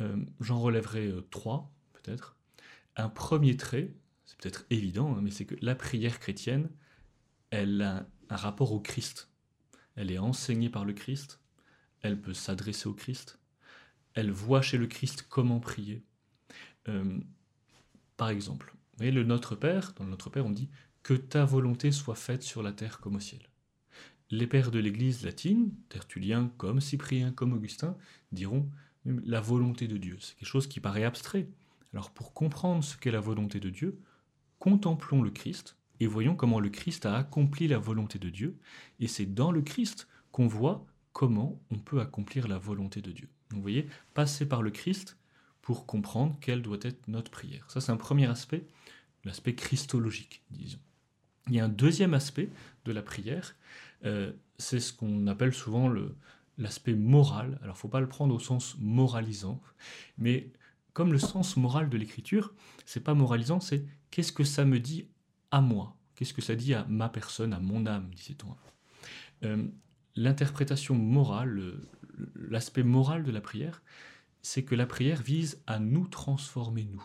Euh, 0.00 0.16
j'en 0.40 0.60
relèverai 0.60 1.08
euh, 1.08 1.20
trois, 1.30 1.72
peut-être. 1.92 2.36
Un 2.96 3.08
premier 3.08 3.56
trait, 3.56 3.94
c'est 4.24 4.38
peut-être 4.38 4.66
évident, 4.70 5.14
hein, 5.14 5.20
mais 5.22 5.30
c'est 5.30 5.44
que 5.44 5.56
la 5.60 5.74
prière 5.74 6.18
chrétienne, 6.18 6.70
elle 7.50 7.82
a 7.82 8.06
un 8.30 8.36
rapport 8.36 8.72
au 8.72 8.80
Christ. 8.80 9.30
Elle 9.96 10.10
est 10.10 10.18
enseignée 10.18 10.70
par 10.70 10.84
le 10.84 10.92
Christ, 10.92 11.40
elle 12.00 12.20
peut 12.20 12.34
s'adresser 12.34 12.88
au 12.88 12.94
Christ, 12.94 13.38
elle 14.14 14.30
voit 14.30 14.62
chez 14.62 14.78
le 14.78 14.86
Christ 14.86 15.26
comment 15.28 15.60
prier. 15.60 16.04
Euh, 16.88 17.20
par 18.16 18.28
exemple, 18.28 18.72
vous 18.74 18.98
voyez, 18.98 19.12
le 19.12 19.24
Notre 19.24 19.54
Père, 19.54 19.92
dans 19.96 20.04
le 20.04 20.10
Notre 20.10 20.30
Père, 20.30 20.46
on 20.46 20.50
dit 20.50 20.68
que 21.02 21.14
ta 21.14 21.44
volonté 21.44 21.92
soit 21.92 22.14
faite 22.14 22.42
sur 22.42 22.62
la 22.62 22.72
terre 22.72 23.00
comme 23.00 23.16
au 23.16 23.20
ciel 23.20 23.42
les 24.30 24.46
pères 24.46 24.70
de 24.70 24.78
l'Église 24.78 25.24
latine, 25.24 25.72
Tertullien 25.88 26.50
comme 26.56 26.80
Cyprien 26.80 27.32
comme 27.32 27.52
Augustin, 27.52 27.96
diront 28.32 28.68
la 29.04 29.40
volonté 29.40 29.86
de 29.86 29.96
Dieu. 29.96 30.16
C'est 30.20 30.36
quelque 30.36 30.48
chose 30.48 30.66
qui 30.66 30.80
paraît 30.80 31.04
abstrait. 31.04 31.48
Alors 31.92 32.10
pour 32.10 32.32
comprendre 32.32 32.82
ce 32.82 32.96
qu'est 32.96 33.10
la 33.10 33.20
volonté 33.20 33.60
de 33.60 33.70
Dieu, 33.70 33.98
contemplons 34.58 35.22
le 35.22 35.30
Christ 35.30 35.76
et 36.00 36.06
voyons 36.06 36.34
comment 36.34 36.58
le 36.58 36.70
Christ 36.70 37.06
a 37.06 37.16
accompli 37.16 37.68
la 37.68 37.78
volonté 37.78 38.18
de 38.18 38.30
Dieu. 38.30 38.56
Et 38.98 39.06
c'est 39.06 39.26
dans 39.26 39.52
le 39.52 39.62
Christ 39.62 40.08
qu'on 40.32 40.48
voit 40.48 40.84
comment 41.12 41.60
on 41.70 41.78
peut 41.78 42.00
accomplir 42.00 42.48
la 42.48 42.58
volonté 42.58 43.00
de 43.00 43.12
Dieu. 43.12 43.28
vous 43.50 43.60
voyez, 43.62 43.86
passer 44.14 44.48
par 44.48 44.62
le 44.62 44.70
Christ 44.70 45.16
pour 45.62 45.86
comprendre 45.86 46.36
quelle 46.40 46.62
doit 46.62 46.78
être 46.82 47.06
notre 47.08 47.30
prière. 47.30 47.70
Ça 47.70 47.80
c'est 47.80 47.92
un 47.92 47.96
premier 47.96 48.26
aspect, 48.26 48.66
l'aspect 49.24 49.54
christologique, 49.54 50.42
disons. 50.50 50.80
Il 51.48 51.54
y 51.54 51.60
a 51.60 51.64
un 51.64 51.68
deuxième 51.68 52.14
aspect 52.14 52.48
de 52.84 52.92
la 52.92 53.02
prière 53.02 53.54
euh, 54.04 54.32
c'est 54.58 54.80
ce 54.80 54.92
qu'on 54.92 55.26
appelle 55.26 55.52
souvent 55.52 55.92
l'aspect 56.58 56.94
moral. 56.94 57.58
Alors, 57.62 57.76
faut 57.76 57.88
pas 57.88 58.00
le 58.00 58.08
prendre 58.08 58.34
au 58.34 58.38
sens 58.38 58.76
moralisant, 58.78 59.60
mais 60.18 60.52
comme 60.92 61.12
le 61.12 61.18
sens 61.18 61.56
moral 61.56 61.88
de 61.88 61.96
l'écriture, 61.96 62.54
c'est 62.84 63.02
pas 63.02 63.14
moralisant, 63.14 63.60
c'est 63.60 63.84
qu'est-ce 64.10 64.32
que 64.32 64.44
ça 64.44 64.64
me 64.64 64.78
dit 64.78 65.08
à 65.50 65.60
moi? 65.60 65.96
Qu'est-ce 66.14 66.32
que 66.32 66.42
ça 66.42 66.54
dit 66.54 66.74
à 66.74 66.84
ma 66.88 67.08
personne, 67.08 67.52
à 67.52 67.58
mon 67.58 67.86
âme, 67.86 68.10
disait-on. 68.14 68.54
Euh, 69.44 69.66
l'interprétation 70.14 70.94
morale, 70.94 71.80
l'aspect 72.36 72.84
moral 72.84 73.24
de 73.24 73.32
la 73.32 73.40
prière, 73.40 73.82
c'est 74.42 74.62
que 74.62 74.74
la 74.74 74.86
prière 74.86 75.22
vise 75.22 75.62
à 75.66 75.78
nous 75.80 76.06
transformer, 76.06 76.84
nous. 76.84 77.04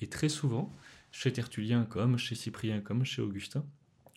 Et 0.00 0.08
très 0.08 0.28
souvent, 0.28 0.74
chez 1.10 1.32
Tertullien 1.32 1.84
comme 1.84 2.18
chez 2.18 2.34
Cyprien 2.34 2.80
comme 2.80 3.04
chez 3.04 3.22
Augustin, 3.22 3.64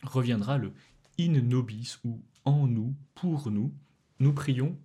reviendra 0.03 0.57
le 0.57 0.73
in 1.19 1.41
nobis 1.41 1.97
ou 2.03 2.21
en 2.43 2.67
nous, 2.67 2.95
pour 3.13 3.51
nous. 3.51 3.73
Nous 4.19 4.33
prions 4.33 4.77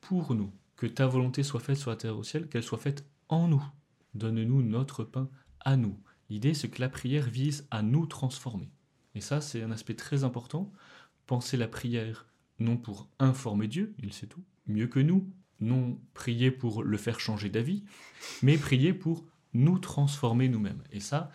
pour 0.00 0.34
nous. 0.34 0.52
Que 0.76 0.86
ta 0.86 1.06
volonté 1.06 1.42
soit 1.42 1.60
faite 1.60 1.76
sur 1.76 1.90
la 1.90 1.96
terre 1.96 2.18
au 2.18 2.22
ciel, 2.22 2.48
qu'elle 2.48 2.62
soit 2.62 2.78
faite 2.78 3.04
en 3.28 3.48
nous. 3.48 3.64
Donne-nous 4.14 4.62
notre 4.62 5.04
pain 5.04 5.28
à 5.60 5.76
nous. 5.76 5.98
L'idée, 6.30 6.54
c'est 6.54 6.68
que 6.68 6.80
la 6.80 6.88
prière 6.88 7.28
vise 7.28 7.66
à 7.70 7.82
nous 7.82 8.06
transformer. 8.06 8.70
Et 9.14 9.20
ça, 9.20 9.40
c'est 9.40 9.62
un 9.62 9.70
aspect 9.70 9.94
très 9.94 10.24
important. 10.24 10.72
Penser 11.26 11.56
la 11.56 11.68
prière 11.68 12.26
non 12.58 12.76
pour 12.76 13.08
informer 13.18 13.68
Dieu, 13.68 13.94
il 13.98 14.12
sait 14.12 14.26
tout, 14.26 14.44
mieux 14.66 14.86
que 14.86 15.00
nous, 15.00 15.32
non 15.60 15.98
prier 16.14 16.50
pour 16.50 16.82
le 16.82 16.96
faire 16.96 17.20
changer 17.20 17.48
d'avis, 17.48 17.84
mais 18.42 18.56
prier 18.58 18.92
pour 18.92 19.24
nous 19.52 19.78
transformer 19.78 20.48
nous-mêmes. 20.48 20.82
Et 20.92 21.00
ça, 21.00 21.30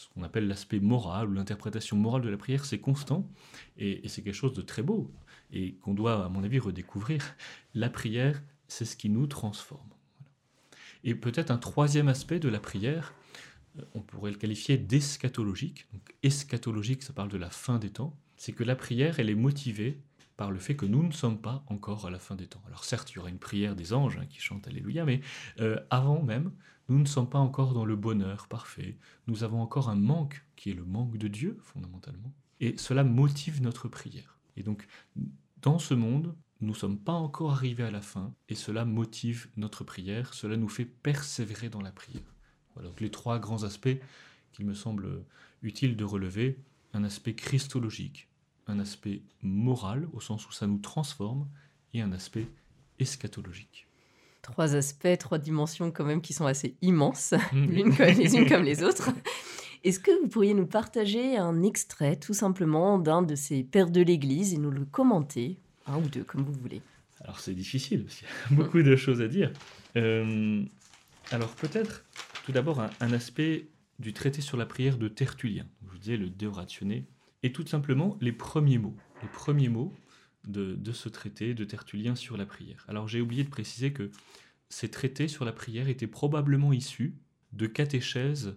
ce 0.00 0.08
qu'on 0.08 0.22
appelle 0.22 0.48
l'aspect 0.48 0.80
moral 0.80 1.28
ou 1.28 1.34
l'interprétation 1.34 1.94
morale 1.94 2.22
de 2.22 2.30
la 2.30 2.38
prière, 2.38 2.64
c'est 2.64 2.78
constant 2.78 3.28
et, 3.76 4.08
c'est 4.08 4.22
quelque 4.22 4.32
chose 4.32 4.54
de 4.54 4.62
très 4.62 4.82
beau 4.82 5.12
et 5.52 5.74
qu'on 5.74 5.92
doit, 5.92 6.24
à 6.24 6.28
mon 6.30 6.42
avis, 6.42 6.58
redécouvrir. 6.58 7.36
La 7.74 7.90
prière, 7.90 8.42
c'est 8.66 8.86
ce 8.86 8.96
qui 8.96 9.10
nous 9.10 9.26
transforme. 9.26 9.90
Et 11.04 11.14
peut-être 11.14 11.50
un 11.50 11.58
troisième 11.58 12.08
aspect 12.08 12.38
de 12.38 12.48
la 12.48 12.60
prière, 12.60 13.12
euh, 13.78 13.82
on 13.94 14.00
pourrait 14.00 14.30
le 14.30 14.38
qualifier 14.38 14.78
d'eschatologique. 14.78 15.86
Eschatologique, 16.22 17.02
ça 17.02 17.12
parle 17.12 17.28
de 17.28 17.36
la 17.36 17.50
fin 17.50 17.78
des 17.78 17.90
temps. 17.90 18.16
C'est 18.38 18.52
que 18.52 18.64
la 18.64 18.76
prière, 18.76 19.20
elle 19.20 19.28
est 19.28 19.34
motivée 19.34 20.00
par 20.38 20.50
le 20.50 20.58
fait 20.58 20.76
que 20.76 20.86
nous 20.86 21.02
ne 21.02 21.12
sommes 21.12 21.42
pas 21.42 21.62
encore 21.66 22.06
à 22.06 22.10
la 22.10 22.18
fin 22.18 22.36
des 22.36 22.46
temps. 22.46 22.62
Alors 22.66 22.84
certes, 22.84 23.10
il 23.10 23.16
y 23.16 23.18
aura 23.18 23.28
une 23.28 23.38
prière 23.38 23.76
des 23.76 23.92
anges 23.92 24.16
hein, 24.16 24.24
qui 24.30 24.40
chantent 24.40 24.66
Alléluia, 24.66 25.04
mais 25.04 25.20
euh, 25.60 25.78
avant 25.90 26.22
même, 26.22 26.52
nous 26.90 26.98
ne 26.98 27.06
sommes 27.06 27.30
pas 27.30 27.38
encore 27.38 27.72
dans 27.72 27.84
le 27.84 27.94
bonheur 27.94 28.48
parfait. 28.48 28.98
Nous 29.28 29.44
avons 29.44 29.62
encore 29.62 29.88
un 29.88 29.96
manque 29.96 30.44
qui 30.56 30.70
est 30.70 30.74
le 30.74 30.84
manque 30.84 31.16
de 31.16 31.28
Dieu, 31.28 31.56
fondamentalement. 31.62 32.34
Et 32.58 32.76
cela 32.76 33.04
motive 33.04 33.62
notre 33.62 33.88
prière. 33.88 34.38
Et 34.56 34.64
donc, 34.64 34.86
dans 35.62 35.78
ce 35.78 35.94
monde, 35.94 36.34
nous 36.60 36.70
ne 36.70 36.76
sommes 36.76 36.98
pas 36.98 37.12
encore 37.12 37.52
arrivés 37.52 37.84
à 37.84 37.90
la 37.92 38.02
fin, 38.02 38.34
et 38.48 38.54
cela 38.54 38.84
motive 38.84 39.48
notre 39.56 39.84
prière, 39.84 40.34
cela 40.34 40.56
nous 40.56 40.68
fait 40.68 40.84
persévérer 40.84 41.70
dans 41.70 41.80
la 41.80 41.92
prière. 41.92 42.34
Voilà 42.74 42.88
donc 42.88 43.00
les 43.00 43.10
trois 43.10 43.38
grands 43.38 43.62
aspects 43.62 43.98
qu'il 44.52 44.66
me 44.66 44.74
semble 44.74 45.24
utile 45.62 45.96
de 45.96 46.04
relever. 46.04 46.58
Un 46.92 47.04
aspect 47.04 47.34
christologique, 47.34 48.28
un 48.66 48.80
aspect 48.80 49.22
moral, 49.42 50.08
au 50.12 50.20
sens 50.20 50.48
où 50.48 50.52
ça 50.52 50.66
nous 50.66 50.78
transforme, 50.78 51.48
et 51.94 52.02
un 52.02 52.10
aspect 52.10 52.48
eschatologique. 52.98 53.86
Trois 54.42 54.74
aspects, 54.74 55.18
trois 55.18 55.38
dimensions 55.38 55.90
quand 55.90 56.04
même 56.04 56.20
qui 56.20 56.32
sont 56.32 56.46
assez 56.46 56.76
immenses, 56.82 57.34
mm. 57.52 57.64
l'une 57.66 57.94
les 57.94 58.36
unes 58.36 58.48
comme 58.48 58.62
les 58.62 58.82
autres. 58.84 59.10
Est-ce 59.82 60.00
que 60.00 60.10
vous 60.20 60.28
pourriez 60.28 60.54
nous 60.54 60.66
partager 60.66 61.36
un 61.36 61.62
extrait 61.62 62.16
tout 62.16 62.34
simplement 62.34 62.98
d'un 62.98 63.22
de 63.22 63.34
ces 63.34 63.62
pères 63.62 63.90
de 63.90 64.02
l'Église 64.02 64.52
et 64.52 64.58
nous 64.58 64.70
le 64.70 64.84
commenter, 64.84 65.58
un 65.86 65.96
ou 65.96 66.08
deux 66.08 66.24
comme 66.24 66.42
vous 66.42 66.52
voulez? 66.52 66.82
Alors 67.22 67.40
c'est 67.40 67.54
difficile, 67.54 68.04
parce 68.04 68.16
qu'il 68.16 68.28
y 68.28 68.52
a 68.52 68.56
beaucoup 68.56 68.82
de 68.82 68.96
choses 68.96 69.20
à 69.20 69.28
dire. 69.28 69.52
Euh, 69.96 70.62
alors 71.30 71.54
peut-être 71.54 72.04
tout 72.44 72.52
d'abord 72.52 72.80
un, 72.80 73.12
aspect 73.12 73.68
du 73.98 74.12
traité 74.12 74.40
sur 74.40 74.56
la 74.56 74.66
prière 74.66 74.98
de 74.98 75.08
Tertullien, 75.08 75.66
je 75.84 75.90
vous 75.90 75.98
disais 75.98 76.16
le 76.16 76.28
De 76.28 76.46
Ratione, 76.46 77.04
et 77.42 77.52
tout 77.52 77.66
simplement 77.66 78.16
les 78.20 78.32
premiers 78.32 78.78
mots. 78.78 78.96
Les 79.22 79.28
premiers 79.28 79.68
mots 79.68 79.92
de, 80.46 80.92
ce 80.92 81.08
traité 81.08 81.54
de 81.54 81.64
Tertullien 81.64 82.14
sur 82.14 82.36
la 82.36 82.46
prière. 82.46 82.84
Alors 82.88 83.08
j'ai 83.08 83.20
oublié 83.20 83.44
de 83.44 83.50
préciser 83.50 83.92
que 83.92 84.10
ces 84.68 84.90
traités 84.90 85.28
sur 85.28 85.44
la 85.44 85.52
prière 85.52 85.88
étaient 85.88 86.06
probablement 86.06 86.72
issus 86.72 87.16
de 87.52 87.66
catéchèses 87.66 88.56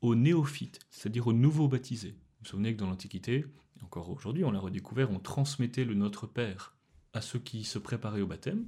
aux 0.00 0.14
néophytes, 0.14 0.80
c'est-à-dire 0.90 1.26
aux 1.26 1.32
nouveaux 1.32 1.68
baptisés. 1.68 2.10
Vous 2.10 2.44
vous 2.44 2.50
souvenez 2.50 2.74
que 2.74 2.80
dans 2.80 2.88
l'Antiquité, 2.88 3.46
encore 3.82 4.10
aujourd'hui 4.10 4.44
on 4.44 4.50
l'a 4.50 4.58
redécouvert, 4.58 5.10
on 5.10 5.20
transmettait 5.20 5.84
le 5.84 5.94
Notre 5.94 6.26
Père 6.26 6.76
à 7.12 7.20
ceux 7.20 7.38
qui 7.38 7.64
se 7.64 7.78
préparaient 7.78 8.22
au 8.22 8.26
baptême, 8.26 8.66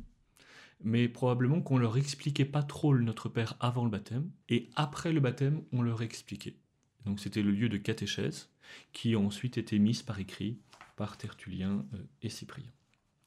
mais 0.82 1.08
probablement 1.08 1.60
qu'on 1.60 1.78
leur 1.78 1.96
expliquait 1.96 2.44
pas 2.44 2.62
trop 2.62 2.92
le 2.92 3.02
Notre 3.02 3.28
Père 3.28 3.56
avant 3.60 3.84
le 3.84 3.90
baptême, 3.90 4.30
et 4.48 4.70
après 4.76 5.12
le 5.12 5.20
baptême 5.20 5.62
on 5.72 5.82
leur 5.82 6.02
expliquait. 6.02 6.56
Donc 7.04 7.20
c'était 7.20 7.42
le 7.42 7.50
lieu 7.50 7.68
de 7.68 7.76
catéchèse 7.76 8.50
qui 8.92 9.16
ont 9.16 9.26
ensuite 9.26 9.58
été 9.58 9.78
mises 9.78 10.02
par 10.02 10.18
écrit 10.18 10.58
par 10.96 11.16
Tertullien 11.16 11.86
euh, 11.94 11.98
et 12.22 12.28
Cyprien. 12.28 12.70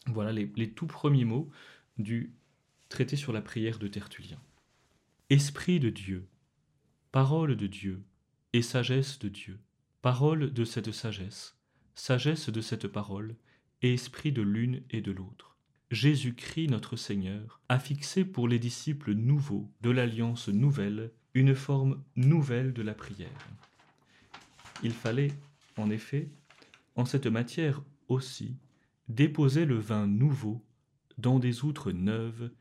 Voilà 0.08 0.32
les, 0.32 0.52
les 0.56 0.72
tout 0.72 0.88
premiers 0.88 1.26
mots 1.26 1.50
du 1.98 2.34
traité 2.90 3.16
sur 3.16 3.34
la 3.34 3.42
prière 3.42 3.80
de 3.80 3.88
Tertullien. 3.88 4.40
Esprit 5.30 5.80
de 5.80 5.90
Dieu, 5.90 6.28
parole 7.12 7.56
de 7.56 7.68
Dieu 7.68 8.04
et 8.54 8.62
sagesse 8.62 9.20
de 9.20 9.30
Dieu, 9.30 9.60
parole 10.02 10.54
de 10.54 10.64
cette 10.64 10.92
sagesse, 10.92 11.58
sagesse 11.96 12.50
de 12.50 12.62
cette 12.62 12.88
parole 12.88 13.36
et 13.82 13.94
esprit 13.94 14.32
de 14.32 14.42
l'une 14.42 14.84
et 14.90 15.02
de 15.02 15.12
l'autre. 15.12 15.58
Jésus-Christ 15.92 16.70
notre 16.70 16.96
Seigneur 16.96 17.62
a 17.70 17.80
fixé 17.80 18.26
pour 18.26 18.48
les 18.48 18.60
disciples 18.60 19.14
nouveaux 19.14 19.72
de 19.82 19.90
l'alliance 19.90 20.50
nouvelle 20.50 21.12
une 21.34 21.56
forme 21.56 22.04
nouvelle 22.16 22.74
de 22.74 22.82
la 22.82 22.94
prière. 22.94 23.48
Il 24.84 24.92
fallait, 24.92 25.32
en 25.78 25.90
effet, 25.90 26.30
en 26.98 27.06
cette 27.06 27.28
matière 27.28 27.82
aussi, 28.10 28.58
déposer 29.08 29.66
le 29.66 29.78
vin 29.78 30.08
nouveau 30.08 30.66
dans 31.18 31.40
des 31.40 31.64
outres 31.64 31.92
neuves 31.92 32.52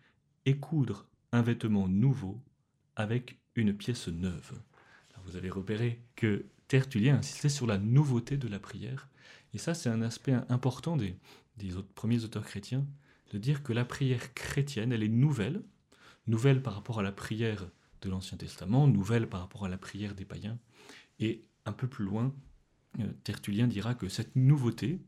et 0.45 0.59
coudre 0.59 1.09
un 1.33 1.43
vêtement 1.43 1.89
nouveau 1.89 2.41
avec 2.95 3.41
une 3.57 3.75
pièce 3.75 4.09
neuve. 4.09 4.53
vous 5.25 5.37
allez 5.37 5.51
repérer 5.51 6.03
que 6.15 6.47
Tertullien 6.69 7.17
insistait 7.17 7.49
sur 7.49 7.67
la 7.67 7.79
nouveauté 7.79 8.37
de 8.37 8.47
la 8.47 8.61
prière, 8.61 9.09
et 9.55 9.59
ça 9.59 9.75
c'est 9.75 9.89
un 9.89 10.03
aspect 10.03 10.37
important 10.49 10.97
des, 10.97 11.17
des 11.57 11.77
autres, 11.77 11.93
premiers 11.95 12.23
auteurs 12.25 12.45
chrétiens, 12.45 12.87
de 13.33 13.39
dire 13.39 13.63
que 13.63 13.73
la 13.73 13.85
prière 13.85 14.35
chrétienne, 14.35 14.93
elle 14.93 15.03
est 15.03 15.09
nouvelle, 15.09 15.63
nouvelle 16.27 16.63
par 16.63 16.75
rapport 16.75 17.01
à 17.01 17.03
la 17.03 17.13
prière 17.13 17.67
de 18.03 18.11
l'Ancien 18.11 18.37
Testament, 18.37 18.87
nouvelle 18.87 19.29
par 19.29 19.41
rapport 19.41 19.65
à 19.65 19.69
la 19.69 19.79
prière 19.79 20.15
des 20.15 20.25
païens, 20.25 20.59
et 21.19 21.45
un 21.65 21.73
peu 21.73 21.89
plus 21.89 22.05
loin, 22.05 22.35
Tertullien 23.25 23.67
dira 23.67 23.95
que 23.95 24.09
cette 24.09 24.37
nouveauté, 24.37 25.01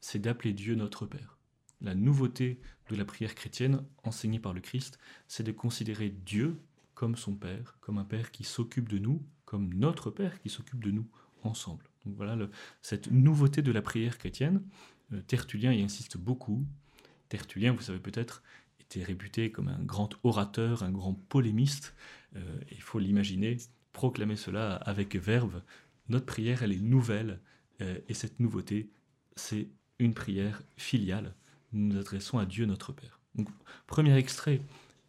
c'est 0.00 0.18
d'appeler 0.18 0.52
Dieu 0.52 0.74
notre 0.74 1.06
Père. 1.06 1.38
La 1.80 1.94
nouveauté 1.94 2.60
de 2.88 2.96
la 2.96 3.04
prière 3.04 3.34
chrétienne 3.34 3.84
enseignée 4.04 4.38
par 4.38 4.52
le 4.52 4.60
Christ, 4.60 4.98
c'est 5.28 5.42
de 5.42 5.52
considérer 5.52 6.10
Dieu 6.10 6.58
comme 6.94 7.16
son 7.16 7.34
Père, 7.34 7.76
comme 7.80 7.98
un 7.98 8.04
Père 8.04 8.30
qui 8.30 8.44
s'occupe 8.44 8.88
de 8.88 8.98
nous, 8.98 9.22
comme 9.44 9.74
notre 9.74 10.10
Père 10.10 10.40
qui 10.40 10.48
s'occupe 10.48 10.82
de 10.82 10.90
nous 10.90 11.06
ensemble. 11.42 11.84
Donc 12.04 12.16
voilà 12.16 12.36
cette 12.82 13.10
nouveauté 13.10 13.62
de 13.62 13.72
la 13.72 13.82
prière 13.82 14.18
chrétienne. 14.18 14.62
Euh, 15.12 15.20
Tertullien 15.22 15.72
y 15.72 15.82
insiste 15.82 16.16
beaucoup. 16.16 16.64
Tertullien, 17.28 17.72
vous 17.72 17.82
savez 17.82 17.98
peut-être, 17.98 18.42
était 18.80 19.02
réputé 19.02 19.50
comme 19.50 19.68
un 19.68 19.82
grand 19.82 20.10
orateur, 20.22 20.82
un 20.82 20.90
grand 20.90 21.14
polémiste. 21.14 21.94
Euh, 22.36 22.58
il 22.70 22.80
faut 22.80 22.98
l'imaginer, 22.98 23.56
proclamer 23.92 24.36
cela 24.36 24.76
avec 24.76 25.16
verve 25.16 25.62
notre 26.08 26.26
prière, 26.26 26.62
elle 26.62 26.72
est 26.72 26.80
nouvelle, 26.80 27.40
euh, 27.80 27.98
et 28.08 28.14
cette 28.14 28.40
nouveauté, 28.40 28.90
c'est 29.36 29.68
une 29.98 30.14
prière 30.14 30.62
filiale. 30.76 31.34
Nous 31.72 31.92
nous 31.92 32.00
adressons 32.00 32.38
à 32.38 32.46
Dieu 32.46 32.66
notre 32.66 32.92
Père. 32.92 33.20
premier 33.86 34.16
extrait 34.16 34.60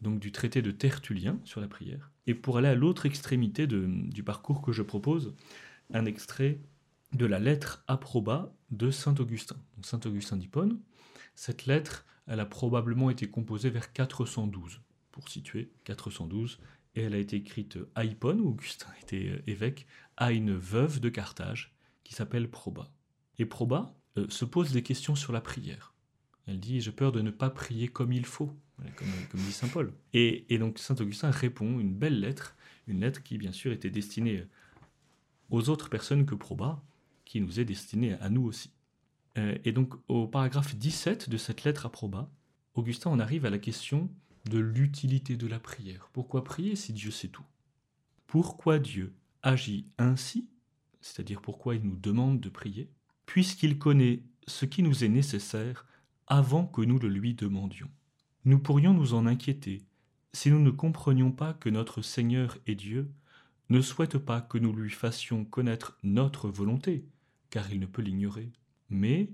donc 0.02 0.20
du 0.20 0.32
traité 0.32 0.62
de 0.62 0.72
Tertullien 0.72 1.40
sur 1.44 1.62
la 1.62 1.68
prière. 1.68 2.12
Et 2.28 2.34
pour 2.34 2.58
aller 2.58 2.68
à 2.68 2.76
l'autre 2.76 3.06
extrémité 3.06 3.68
du 3.68 4.24
parcours 4.24 4.62
que 4.62 4.72
je 4.72 4.82
propose, 4.82 5.34
un 5.94 6.06
extrait 6.06 6.60
de 7.14 7.26
la 7.26 7.40
lettre 7.40 7.84
approba 7.88 8.54
de 8.72 8.92
Saint 8.92 9.16
Augustin. 9.20 9.58
Saint 9.82 10.00
Augustin 10.06 10.38
d'Hippone. 10.38 10.80
Cette 11.36 11.66
lettre, 11.66 12.06
elle 12.28 12.40
a 12.40 12.46
probablement 12.46 13.10
été 13.10 13.28
composée 13.28 13.70
vers 13.70 13.94
412, 13.94 14.82
pour 15.12 15.30
situer 15.30 15.72
412, 15.84 16.60
et 16.96 17.02
elle 17.04 17.14
a 17.14 17.18
été 17.18 17.38
écrite 17.38 17.78
à 17.94 18.06
Hippone, 18.06 18.42
où 18.42 18.50
Augustin 18.50 18.88
était 19.02 19.30
euh, 19.30 19.42
évêque, 19.48 19.86
à 20.18 20.32
une 20.32 20.56
veuve 20.56 21.00
de 21.00 21.10
Carthage 21.10 21.76
qui 22.04 22.14
s'appelle 22.14 22.50
Proba. 22.50 22.92
Et 23.38 23.46
Proba 23.46 23.94
euh, 24.18 24.28
se 24.30 24.46
pose 24.46 24.72
des 24.72 24.84
questions 24.84 25.16
sur 25.16 25.34
la 25.34 25.42
prière. 25.42 25.94
Elle 26.48 26.60
dit 26.60 26.82
J'ai 26.82 26.92
peur 26.92 27.12
de 27.12 27.22
ne 27.22 27.32
pas 27.32 27.50
prier 27.50 27.88
comme 27.88 28.14
il 28.14 28.26
faut, 28.26 28.56
comme, 28.96 29.42
dit 29.42 29.52
saint 29.52 29.68
Paul. 29.68 29.94
Et, 30.14 30.58
donc 30.58 30.80
saint 30.80 30.96
Augustin 30.96 31.32
répond 31.32 31.80
une 31.80 31.94
belle 31.94 32.20
lettre, 32.20 32.56
une 32.88 33.02
lettre 33.02 33.24
qui 33.24 33.38
bien 33.38 33.52
sûr 33.52 33.72
était 33.72 33.90
destinée 33.90 34.46
aux 35.50 35.70
autres 35.70 35.90
personnes 35.90 36.26
que 36.26 36.36
Proba, 36.36 36.84
qui 37.26 37.42
nous 37.42 37.60
est 37.60 37.66
destinée 37.66 38.14
à 38.14 38.30
nous 38.30 38.44
aussi. 38.44 38.72
Euh, 39.38 39.58
et 39.66 39.72
donc 39.72 39.94
au 40.08 40.28
paragraphe 40.28 40.76
17 40.76 41.30
de 41.30 41.38
cette 41.38 41.64
lettre 41.64 41.86
à 41.86 41.92
Proba, 41.92 42.30
Augustin 42.74 43.10
en 43.10 43.20
arrive 43.20 43.46
à 43.46 43.50
la 43.50 43.58
question 43.58 44.10
de 44.50 44.60
l'utilité 44.60 45.38
de 45.38 45.48
la 45.48 45.60
prière. 45.60 46.10
Pourquoi 46.14 46.44
prier 46.44 46.76
si 46.76 46.94
Dieu 46.94 47.12
sait 47.12 47.30
tout? 47.30 47.46
Pourquoi 48.28 48.80
Dieu? 48.80 49.14
Agit 49.46 49.86
ainsi, 49.98 50.50
c'est-à-dire 51.00 51.42
pourquoi 51.42 51.76
il 51.76 51.84
nous 51.84 51.96
demande 51.96 52.42
de 52.42 52.50
prier, 52.50 52.90
puisqu'il 53.26 53.78
connaît 53.78 54.24
ce 54.48 54.66
qui 54.66 54.84
nous 54.84 55.04
est 55.04 55.10
nécessaire 55.10 55.86
avant 56.28 56.66
que 56.66 56.82
nous 56.82 57.00
le 57.00 57.08
lui 57.08 57.36
demandions. 57.36 57.90
Nous 58.44 58.60
pourrions 58.60 58.94
nous 58.94 59.14
en 59.14 59.26
inquiéter 59.26 59.84
si 60.34 60.50
nous 60.50 60.60
ne 60.60 60.72
comprenions 60.72 61.32
pas 61.32 61.54
que 61.54 61.70
notre 61.70 62.02
Seigneur 62.02 62.58
et 62.68 62.76
Dieu 62.76 63.10
ne 63.70 63.82
souhaite 63.82 64.18
pas 64.18 64.42
que 64.42 64.58
nous 64.58 64.74
lui 64.74 64.90
fassions 64.90 65.46
connaître 65.46 65.98
notre 66.04 66.50
volonté, 66.50 67.06
car 67.50 67.72
il 67.72 67.80
ne 67.80 67.86
peut 67.86 68.02
l'ignorer, 68.02 68.52
mais 68.90 69.30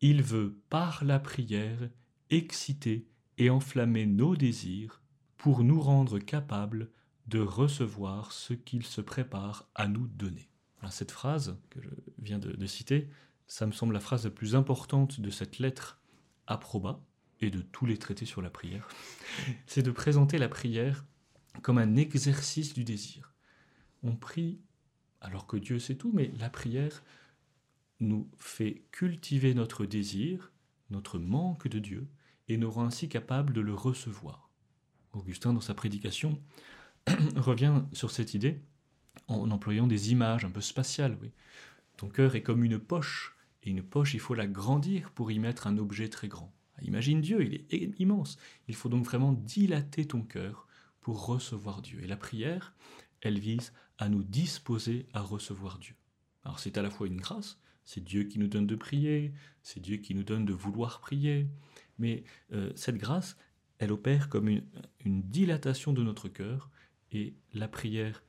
il 0.00 0.22
veut, 0.22 0.60
par 0.68 1.04
la 1.04 1.18
prière, 1.18 1.88
exciter 2.30 3.06
et 3.38 3.50
enflammer 3.50 4.06
nos 4.06 4.36
désirs 4.36 5.02
pour 5.36 5.64
nous 5.64 5.80
rendre 5.80 6.18
capables 6.18 6.90
de 7.26 7.40
recevoir 7.40 8.32
ce 8.32 8.54
qu'il 8.54 8.84
se 8.84 9.00
prépare 9.00 9.68
à 9.74 9.88
nous 9.88 10.06
donner. 10.06 10.48
cette 10.90 11.10
phrase 11.10 11.58
que 11.70 11.80
je 11.82 11.88
viens 12.18 12.38
de, 12.38 12.66
citer, 12.66 13.08
ça 13.48 13.66
me 13.66 13.72
semble 13.72 13.94
la 13.94 14.00
phrase 14.00 14.24
la 14.24 14.30
plus 14.30 14.54
importante 14.54 15.20
de 15.20 15.30
cette 15.30 15.58
lettre 15.58 16.00
à 16.46 16.58
Proba 16.58 17.00
et 17.40 17.50
de 17.50 17.60
tous 17.60 17.86
les 17.86 17.98
traités 17.98 18.26
sur 18.26 18.42
la 18.42 18.50
prière. 18.50 18.88
C'est 19.66 19.82
de 19.82 19.90
présenter 19.90 20.38
la 20.38 20.48
prière 20.48 21.04
comme 21.62 21.78
un 21.78 21.96
exercice 21.96 22.74
du 22.74 22.84
désir. 22.84 23.34
On 24.02 24.14
prie 24.14 24.60
alors 25.20 25.46
que 25.46 25.56
Dieu 25.56 25.78
sait 25.78 25.96
tout, 25.96 26.12
mais 26.14 26.30
la 26.38 26.50
prière 26.50 27.02
nous 27.98 28.30
fait 28.38 28.84
cultiver 28.92 29.54
notre 29.54 29.86
désir, 29.86 30.52
notre 30.90 31.18
manque 31.18 31.66
de 31.66 31.78
Dieu, 31.78 32.06
et 32.48 32.58
nous 32.58 32.70
rend 32.70 32.84
ainsi 32.84 33.08
capables 33.08 33.52
de 33.52 33.60
le 33.60 33.74
recevoir. 33.74 34.50
Augustin, 35.12 35.52
dans 35.52 35.60
sa 35.60 35.74
prédication, 35.74 36.40
revient 37.36 37.82
sur 37.92 38.10
cette 38.10 38.34
idée 38.34 38.60
en 39.28 39.50
employant 39.50 39.86
des 39.86 40.12
images 40.12 40.44
un 40.44 40.50
peu 40.50 40.60
spatiales. 40.60 41.16
Oui. 41.20 41.32
Ton 41.96 42.08
cœur 42.08 42.36
est 42.36 42.42
comme 42.42 42.64
une 42.64 42.78
poche, 42.78 43.36
et 43.62 43.70
une 43.70 43.82
poche, 43.82 44.14
il 44.14 44.20
faut 44.20 44.34
la 44.34 44.46
grandir 44.46 45.10
pour 45.10 45.30
y 45.30 45.38
mettre 45.38 45.66
un 45.66 45.78
objet 45.78 46.08
très 46.08 46.28
grand. 46.28 46.54
Imagine 46.82 47.20
Dieu, 47.20 47.42
il 47.42 47.54
est 47.54 47.98
immense. 47.98 48.36
Il 48.68 48.74
faut 48.74 48.88
donc 48.88 49.04
vraiment 49.04 49.32
dilater 49.32 50.06
ton 50.06 50.22
cœur 50.22 50.68
pour 51.00 51.26
recevoir 51.26 51.80
Dieu. 51.80 52.02
Et 52.02 52.06
la 52.06 52.16
prière, 52.16 52.74
elle 53.22 53.38
vise 53.38 53.72
à 53.98 54.08
nous 54.08 54.22
disposer 54.22 55.06
à 55.14 55.20
recevoir 55.20 55.78
Dieu. 55.78 55.94
Alors 56.44 56.58
c'est 56.58 56.76
à 56.76 56.82
la 56.82 56.90
fois 56.90 57.06
une 57.06 57.16
grâce, 57.16 57.58
c'est 57.84 58.04
Dieu 58.04 58.24
qui 58.24 58.38
nous 58.38 58.46
donne 58.46 58.66
de 58.66 58.76
prier, 58.76 59.32
c'est 59.62 59.80
Dieu 59.80 59.96
qui 59.96 60.14
nous 60.14 60.22
donne 60.22 60.44
de 60.44 60.52
vouloir 60.52 61.00
prier, 61.00 61.48
mais 61.98 62.24
euh, 62.52 62.70
cette 62.76 62.98
grâce, 62.98 63.36
elle 63.78 63.90
opère 63.90 64.28
comme 64.28 64.48
une 64.48 65.22
dilatation 65.22 65.92
de 65.92 66.02
notre 66.02 66.28
cœur 66.28 66.70
et 67.12 67.34
la 67.54 67.68
prière 67.68 68.22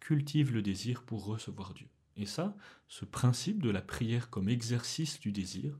cultive 0.00 0.52
le 0.52 0.62
désir 0.62 1.02
pour 1.02 1.24
recevoir 1.24 1.74
Dieu. 1.74 1.88
Et 2.16 2.26
ça, 2.26 2.56
ce 2.88 3.04
principe 3.04 3.62
de 3.62 3.70
la 3.70 3.80
prière 3.80 4.30
comme 4.30 4.48
exercice 4.48 5.20
du 5.20 5.32
désir, 5.32 5.78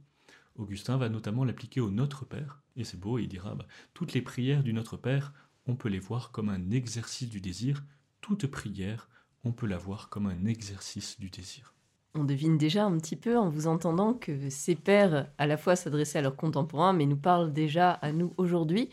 Augustin 0.56 0.96
va 0.96 1.08
notamment 1.08 1.44
l'appliquer 1.44 1.80
au 1.80 1.90
Notre 1.90 2.24
Père, 2.24 2.62
et 2.76 2.84
c'est 2.84 3.00
beau, 3.00 3.18
il 3.18 3.28
dira, 3.28 3.54
bah, 3.54 3.66
toutes 3.94 4.12
les 4.12 4.22
prières 4.22 4.62
du 4.62 4.72
Notre 4.72 4.96
Père, 4.96 5.32
on 5.66 5.76
peut 5.76 5.88
les 5.88 5.98
voir 5.98 6.30
comme 6.30 6.48
un 6.48 6.70
exercice 6.70 7.28
du 7.28 7.40
désir, 7.40 7.84
toute 8.20 8.46
prière, 8.46 9.08
on 9.44 9.52
peut 9.52 9.66
la 9.66 9.78
voir 9.78 10.08
comme 10.08 10.26
un 10.26 10.44
exercice 10.44 11.18
du 11.18 11.30
désir. 11.30 11.74
On 12.14 12.24
devine 12.24 12.58
déjà 12.58 12.84
un 12.84 12.98
petit 12.98 13.16
peu 13.16 13.38
en 13.38 13.48
vous 13.48 13.66
entendant 13.66 14.12
que 14.12 14.50
ces 14.50 14.74
pères 14.74 15.30
à 15.38 15.46
la 15.46 15.56
fois 15.56 15.76
s'adressaient 15.76 16.18
à 16.18 16.22
leurs 16.22 16.36
contemporains, 16.36 16.92
mais 16.92 17.06
nous 17.06 17.16
parlent 17.16 17.52
déjà 17.52 17.92
à 17.92 18.12
nous 18.12 18.34
aujourd'hui. 18.36 18.90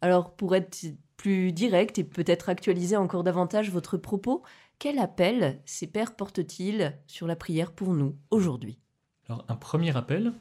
Alors 0.00 0.34
pour 0.34 0.56
être 0.56 0.86
plus 1.18 1.52
direct 1.52 1.98
et 1.98 2.04
peut-être 2.04 2.48
actualiser 2.48 2.96
encore 2.96 3.24
davantage 3.24 3.70
votre 3.70 3.98
propos, 3.98 4.42
quel 4.78 4.98
appel 4.98 5.60
ces 5.66 5.86
pères 5.86 6.16
portent-ils 6.16 6.96
sur 7.06 7.26
la 7.26 7.36
prière 7.36 7.72
pour 7.72 7.92
nous 7.92 8.16
aujourd'hui? 8.30 8.78
Alors 9.28 9.44
un 9.48 9.56
premier 9.56 9.94
appel, 9.94 10.32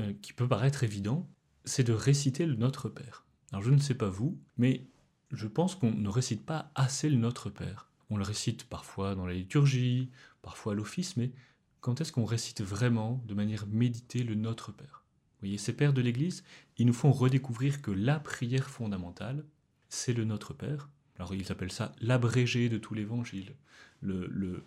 euh, 0.00 0.12
qui 0.22 0.32
peut 0.32 0.48
paraître 0.48 0.82
évident, 0.82 1.28
c'est 1.64 1.84
de 1.84 1.92
réciter 1.92 2.46
le 2.46 2.56
Notre 2.56 2.88
Père. 2.88 3.24
Alors 3.52 3.62
je 3.62 3.70
ne 3.70 3.78
sais 3.78 3.94
pas 3.94 4.08
vous, 4.08 4.38
mais 4.56 4.88
je 5.30 5.46
pense 5.46 5.76
qu'on 5.76 5.92
ne 5.92 6.08
récite 6.08 6.44
pas 6.44 6.72
assez 6.74 7.08
le 7.08 7.18
Notre 7.18 7.50
Père. 7.50 7.90
On 8.08 8.16
le 8.16 8.24
récite 8.24 8.64
parfois 8.64 9.14
dans 9.14 9.26
la 9.26 9.34
liturgie, 9.34 10.10
parfois 10.42 10.72
à 10.72 10.74
l'office, 10.76 11.16
mais 11.16 11.32
quand 11.80 12.00
est-ce 12.00 12.12
qu'on 12.12 12.24
récite 12.24 12.62
vraiment, 12.62 13.22
de 13.26 13.34
manière 13.34 13.66
méditée, 13.66 14.22
le 14.22 14.34
Notre 14.34 14.72
Père? 14.72 15.04
Vous 15.34 15.40
voyez, 15.40 15.58
ces 15.58 15.74
pères 15.74 15.92
de 15.92 16.00
l'Église, 16.00 16.42
ils 16.78 16.86
nous 16.86 16.94
font 16.94 17.12
redécouvrir 17.12 17.82
que 17.82 17.90
la 17.90 18.18
prière 18.18 18.70
fondamentale, 18.70 19.44
c'est 19.88 20.12
le 20.12 20.24
Notre 20.24 20.54
Père. 20.54 20.88
Alors 21.18 21.34
ils 21.34 21.50
appellent 21.50 21.72
ça 21.72 21.94
l'abrégé 22.00 22.68
de 22.68 22.78
tout 22.78 22.94
l'Évangile, 22.94 23.54
le, 24.02 24.64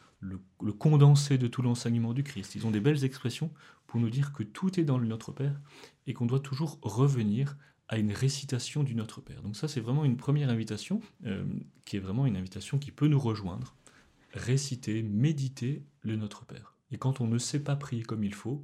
condensé 0.77 1.38
de 1.38 1.47
tout 1.47 1.62
l'enseignement 1.62 2.13
du 2.13 2.23
Christ. 2.23 2.55
Ils 2.55 2.65
ont 2.65 2.71
des 2.71 2.79
belles 2.79 3.03
expressions 3.03 3.51
pour 3.88 3.99
nous 3.99 4.10
dire 4.10 4.34
que 4.34 4.43
tout 4.43 4.79
est 4.79 4.84
dans 4.84 4.97
le 4.97 5.08
Notre 5.08 5.32
Père 5.32 5.60
et 6.08 6.13
qu'on 6.13 6.25
doit 6.25 6.39
toujours 6.39 6.79
revenir 6.82 7.58
à 7.88 7.97
une 7.97 8.12
récitation 8.12 8.84
du 8.84 8.95
Notre 8.95 9.21
Père. 9.21 9.41
Donc 9.41 9.55
ça 9.55 9.67
c'est 9.67 9.79
vraiment 9.79 10.05
une 10.05 10.17
première 10.17 10.49
invitation, 10.49 11.01
euh, 11.25 11.43
qui 11.86 11.97
est 11.97 11.99
vraiment 11.99 12.25
une 12.25 12.38
invitation 12.38 12.77
qui 12.77 12.91
peut 12.91 13.08
nous 13.08 13.19
rejoindre. 13.19 13.75
Réciter, 14.34 15.01
méditer 15.01 15.84
le 16.01 16.15
Notre 16.15 16.45
Père. 16.45 16.75
Et 16.91 16.97
quand 16.97 17.21
on 17.21 17.27
ne 17.27 17.38
sait 17.38 17.63
pas 17.63 17.75
prier 17.75 18.03
comme 18.03 18.23
il 18.23 18.34
faut, 18.34 18.63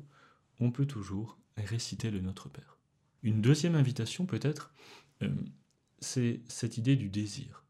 on 0.59 0.71
peut 0.71 0.85
toujours 0.85 1.37
réciter 1.57 2.11
le 2.11 2.21
Notre 2.21 2.49
Père. 2.49 2.77
Une 3.23 3.41
deuxième 3.41 3.75
invitation 3.75 4.27
peut-être, 4.27 4.71
euh, 5.23 5.29
c'est 5.99 6.41
cette 6.47 6.77
idée 6.77 6.95
du 6.95 7.09
désir. 7.09 7.63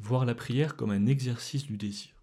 Voir 0.00 0.24
la 0.24 0.34
prière 0.34 0.76
comme 0.76 0.90
un 0.90 1.06
exercice 1.06 1.66
du 1.66 1.76
désir. 1.76 2.14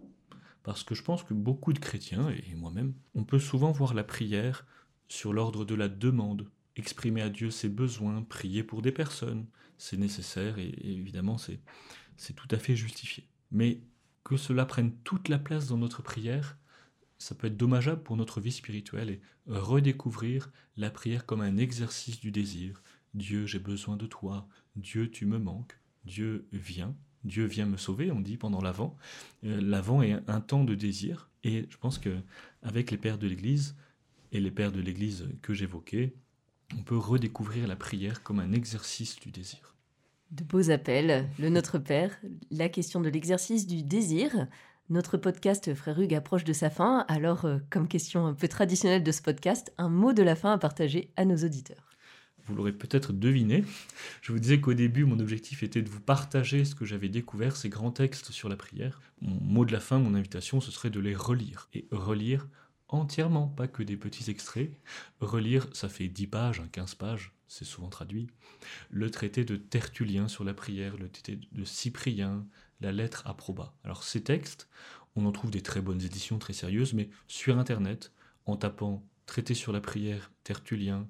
Parce 0.63 0.83
que 0.83 0.95
je 0.95 1.03
pense 1.03 1.23
que 1.23 1.33
beaucoup 1.33 1.73
de 1.73 1.79
chrétiens, 1.79 2.29
et 2.29 2.55
moi-même, 2.55 2.93
on 3.13 3.23
peut 3.23 3.39
souvent 3.39 3.71
voir 3.71 3.93
la 3.93 4.03
prière 4.03 4.65
sur 5.07 5.33
l'ordre 5.33 5.65
de 5.65 5.75
la 5.75 5.89
demande, 5.89 6.49
exprimer 6.75 7.21
à 7.21 7.29
Dieu 7.29 7.51
ses 7.51 7.69
besoins, 7.69 8.23
prier 8.23 8.63
pour 8.63 8.81
des 8.81 8.91
personnes. 8.91 9.45
C'est 9.77 9.97
nécessaire 9.97 10.57
et, 10.57 10.73
évidemment 10.83 11.37
c'est, 11.37 11.59
c'est 12.17 12.33
tout 12.33 12.47
à 12.51 12.57
fait 12.57 12.75
justifié. 12.75 13.27
Mais 13.51 13.81
que 14.23 14.37
cela 14.37 14.65
prenne 14.65 14.95
toute 15.03 15.29
la 15.29 15.37
place 15.37 15.67
dans 15.67 15.77
notre 15.77 16.01
prière, 16.01 16.57
ça 17.17 17.35
peut 17.35 17.47
être 17.47 17.57
dommageable 17.57 18.03
pour 18.03 18.17
notre 18.17 18.41
vie 18.41 18.51
spirituelle 18.51 19.09
et 19.09 19.21
redécouvrir 19.47 20.51
la 20.77 20.89
prière 20.89 21.25
comme 21.25 21.41
un 21.41 21.57
exercice 21.57 22.19
du 22.19 22.31
désir, 22.31 22.81
Dieu, 23.13 23.45
j'ai 23.45 23.59
besoin 23.59 23.95
de 23.95 24.07
toi. 24.07 24.47
Dieu, 24.75 25.09
tu 25.09 25.25
me 25.25 25.37
manques. 25.37 25.79
Dieu 26.05 26.47
vient. 26.51 26.95
Dieu 27.23 27.45
vient 27.45 27.65
me 27.65 27.77
sauver, 27.77 28.11
on 28.11 28.19
dit 28.19 28.37
pendant 28.37 28.61
l'Avent. 28.61 28.95
Euh, 29.43 29.59
L'Avent 29.61 30.01
est 30.01 30.17
un 30.27 30.41
temps 30.41 30.63
de 30.63 30.75
désir. 30.75 31.29
Et 31.43 31.65
je 31.69 31.77
pense 31.77 31.97
que 31.97 32.17
avec 32.61 32.91
les 32.91 32.97
pères 32.97 33.17
de 33.17 33.27
l'Église 33.27 33.75
et 34.31 34.39
les 34.39 34.51
pères 34.51 34.71
de 34.71 34.81
l'Église 34.81 35.27
que 35.41 35.53
j'évoquais, 35.53 36.13
on 36.77 36.83
peut 36.83 36.97
redécouvrir 36.97 37.67
la 37.67 37.75
prière 37.75 38.23
comme 38.23 38.39
un 38.39 38.51
exercice 38.51 39.19
du 39.19 39.31
désir. 39.31 39.75
De 40.31 40.43
beaux 40.43 40.71
appels, 40.71 41.29
le 41.39 41.49
Notre 41.49 41.77
Père, 41.77 42.19
la 42.51 42.69
question 42.69 42.99
de 43.01 43.09
l'exercice 43.09 43.67
du 43.67 43.83
désir. 43.83 44.47
Notre 44.89 45.17
podcast 45.17 45.73
Frère 45.73 45.99
Hugues 45.99 46.13
approche 46.13 46.43
de 46.43 46.53
sa 46.53 46.69
fin, 46.69 47.05
alors 47.07 47.45
euh, 47.45 47.57
comme 47.71 47.87
question 47.87 48.27
un 48.27 48.33
peu 48.33 48.47
traditionnelle 48.47 49.03
de 49.03 49.11
ce 49.11 49.21
podcast, 49.21 49.73
un 49.79 49.89
mot 49.89 50.13
de 50.13 50.21
la 50.21 50.35
fin 50.35 50.51
à 50.51 50.57
partager 50.59 51.11
à 51.15 51.25
nos 51.25 51.37
auditeurs 51.37 51.94
vous 52.45 52.55
l'aurez 52.55 52.71
peut-être 52.71 53.13
deviné. 53.13 53.63
Je 54.21 54.31
vous 54.31 54.39
disais 54.39 54.59
qu'au 54.59 54.73
début, 54.73 55.05
mon 55.05 55.19
objectif 55.19 55.63
était 55.63 55.81
de 55.81 55.89
vous 55.89 55.99
partager 55.99 56.65
ce 56.65 56.75
que 56.75 56.85
j'avais 56.85 57.09
découvert, 57.09 57.55
ces 57.55 57.69
grands 57.69 57.91
textes 57.91 58.31
sur 58.31 58.49
la 58.49 58.55
prière. 58.55 59.01
Mon 59.21 59.39
mot 59.41 59.65
de 59.65 59.71
la 59.71 59.79
fin, 59.79 59.99
mon 59.99 60.15
invitation, 60.15 60.61
ce 60.61 60.71
serait 60.71 60.89
de 60.89 60.99
les 60.99 61.15
relire. 61.15 61.69
Et 61.73 61.87
relire 61.91 62.47
entièrement, 62.87 63.47
pas 63.47 63.67
que 63.67 63.83
des 63.83 63.97
petits 63.97 64.29
extraits. 64.29 64.71
Relire, 65.19 65.67
ça 65.73 65.89
fait 65.89 66.07
10 66.07 66.27
pages, 66.27 66.61
15 66.71 66.91
hein, 66.91 66.95
pages, 66.97 67.33
c'est 67.47 67.65
souvent 67.65 67.89
traduit. 67.89 68.27
Le 68.89 69.09
traité 69.09 69.43
de 69.43 69.55
Tertullien 69.55 70.27
sur 70.27 70.43
la 70.43 70.53
prière, 70.53 70.97
le 70.97 71.09
traité 71.09 71.39
de 71.51 71.63
Cyprien, 71.63 72.45
la 72.81 72.91
lettre 72.91 73.23
à 73.25 73.33
Proba. 73.33 73.73
Alors 73.83 74.03
ces 74.03 74.23
textes, 74.23 74.69
on 75.15 75.25
en 75.25 75.31
trouve 75.31 75.51
des 75.51 75.61
très 75.61 75.81
bonnes 75.81 76.01
éditions, 76.01 76.37
très 76.37 76.53
sérieuses, 76.53 76.93
mais 76.93 77.09
sur 77.27 77.57
Internet, 77.57 78.11
en 78.45 78.57
tapant 78.57 79.03
traité 79.25 79.53
sur 79.53 79.71
la 79.71 79.81
prière, 79.81 80.31
Tertullien, 80.43 81.07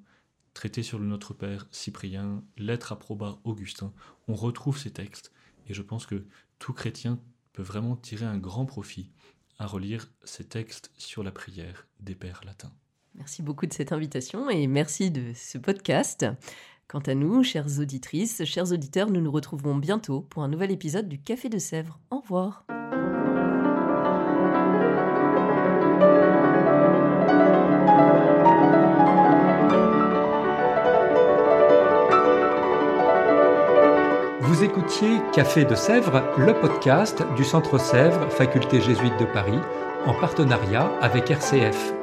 traité 0.56 0.82
sur 0.82 0.98
le 0.98 1.06
Notre 1.06 1.36
Père, 1.36 1.68
Cyprien, 1.70 2.44
lettre 2.58 2.92
à 2.92 2.98
proba, 2.98 3.38
Augustin, 3.44 3.94
on 4.28 4.34
retrouve 4.34 4.80
ces 4.80 4.90
textes, 4.90 5.32
et 5.68 5.76
je 5.76 5.84
pense 5.84 6.08
que 6.08 6.26
tout 6.58 6.74
chrétien 6.74 7.20
peut 7.54 7.62
vraiment 7.62 7.96
tirer 7.96 8.26
un 8.26 8.40
grand 8.40 8.66
profit 8.66 9.12
à 9.60 9.68
relire 9.68 10.10
ces 10.24 10.46
textes 10.46 10.92
sur 10.98 11.24
la 11.24 11.32
prière 11.32 11.88
des 12.00 12.16
pères 12.16 12.42
latins. 12.46 12.74
Merci 13.14 13.44
beaucoup 13.44 13.66
de 13.66 13.74
cette 13.74 13.92
invitation 13.92 14.50
et 14.50 14.68
merci 14.68 15.12
de 15.12 15.32
ce 15.34 15.58
podcast. 15.58 16.26
Quant 16.88 17.00
à 17.00 17.16
nous, 17.16 17.44
chères 17.44 17.80
auditrices, 17.80 18.44
chers 18.46 18.72
auditeurs, 18.72 19.10
nous 19.10 19.22
nous 19.22 19.32
retrouverons 19.32 19.76
bientôt 19.76 20.22
pour 20.22 20.44
un 20.44 20.50
nouvel 20.50 20.72
épisode 20.72 21.08
du 21.08 21.20
Café 21.20 21.50
de 21.50 21.58
Sèvres. 21.58 22.00
Au 22.12 22.20
revoir. 22.20 22.66
Café 35.34 35.66
de 35.66 35.76
Sèvres, 35.76 36.24
le 36.38 36.54
podcast 36.54 37.22
du 37.36 37.44
Centre 37.44 37.78
Sèvres, 37.78 38.30
Faculté 38.30 38.80
jésuite 38.80 39.20
de 39.20 39.26
Paris, 39.26 39.60
en 40.06 40.14
partenariat 40.14 40.90
avec 41.02 41.30
RCF. 41.30 41.94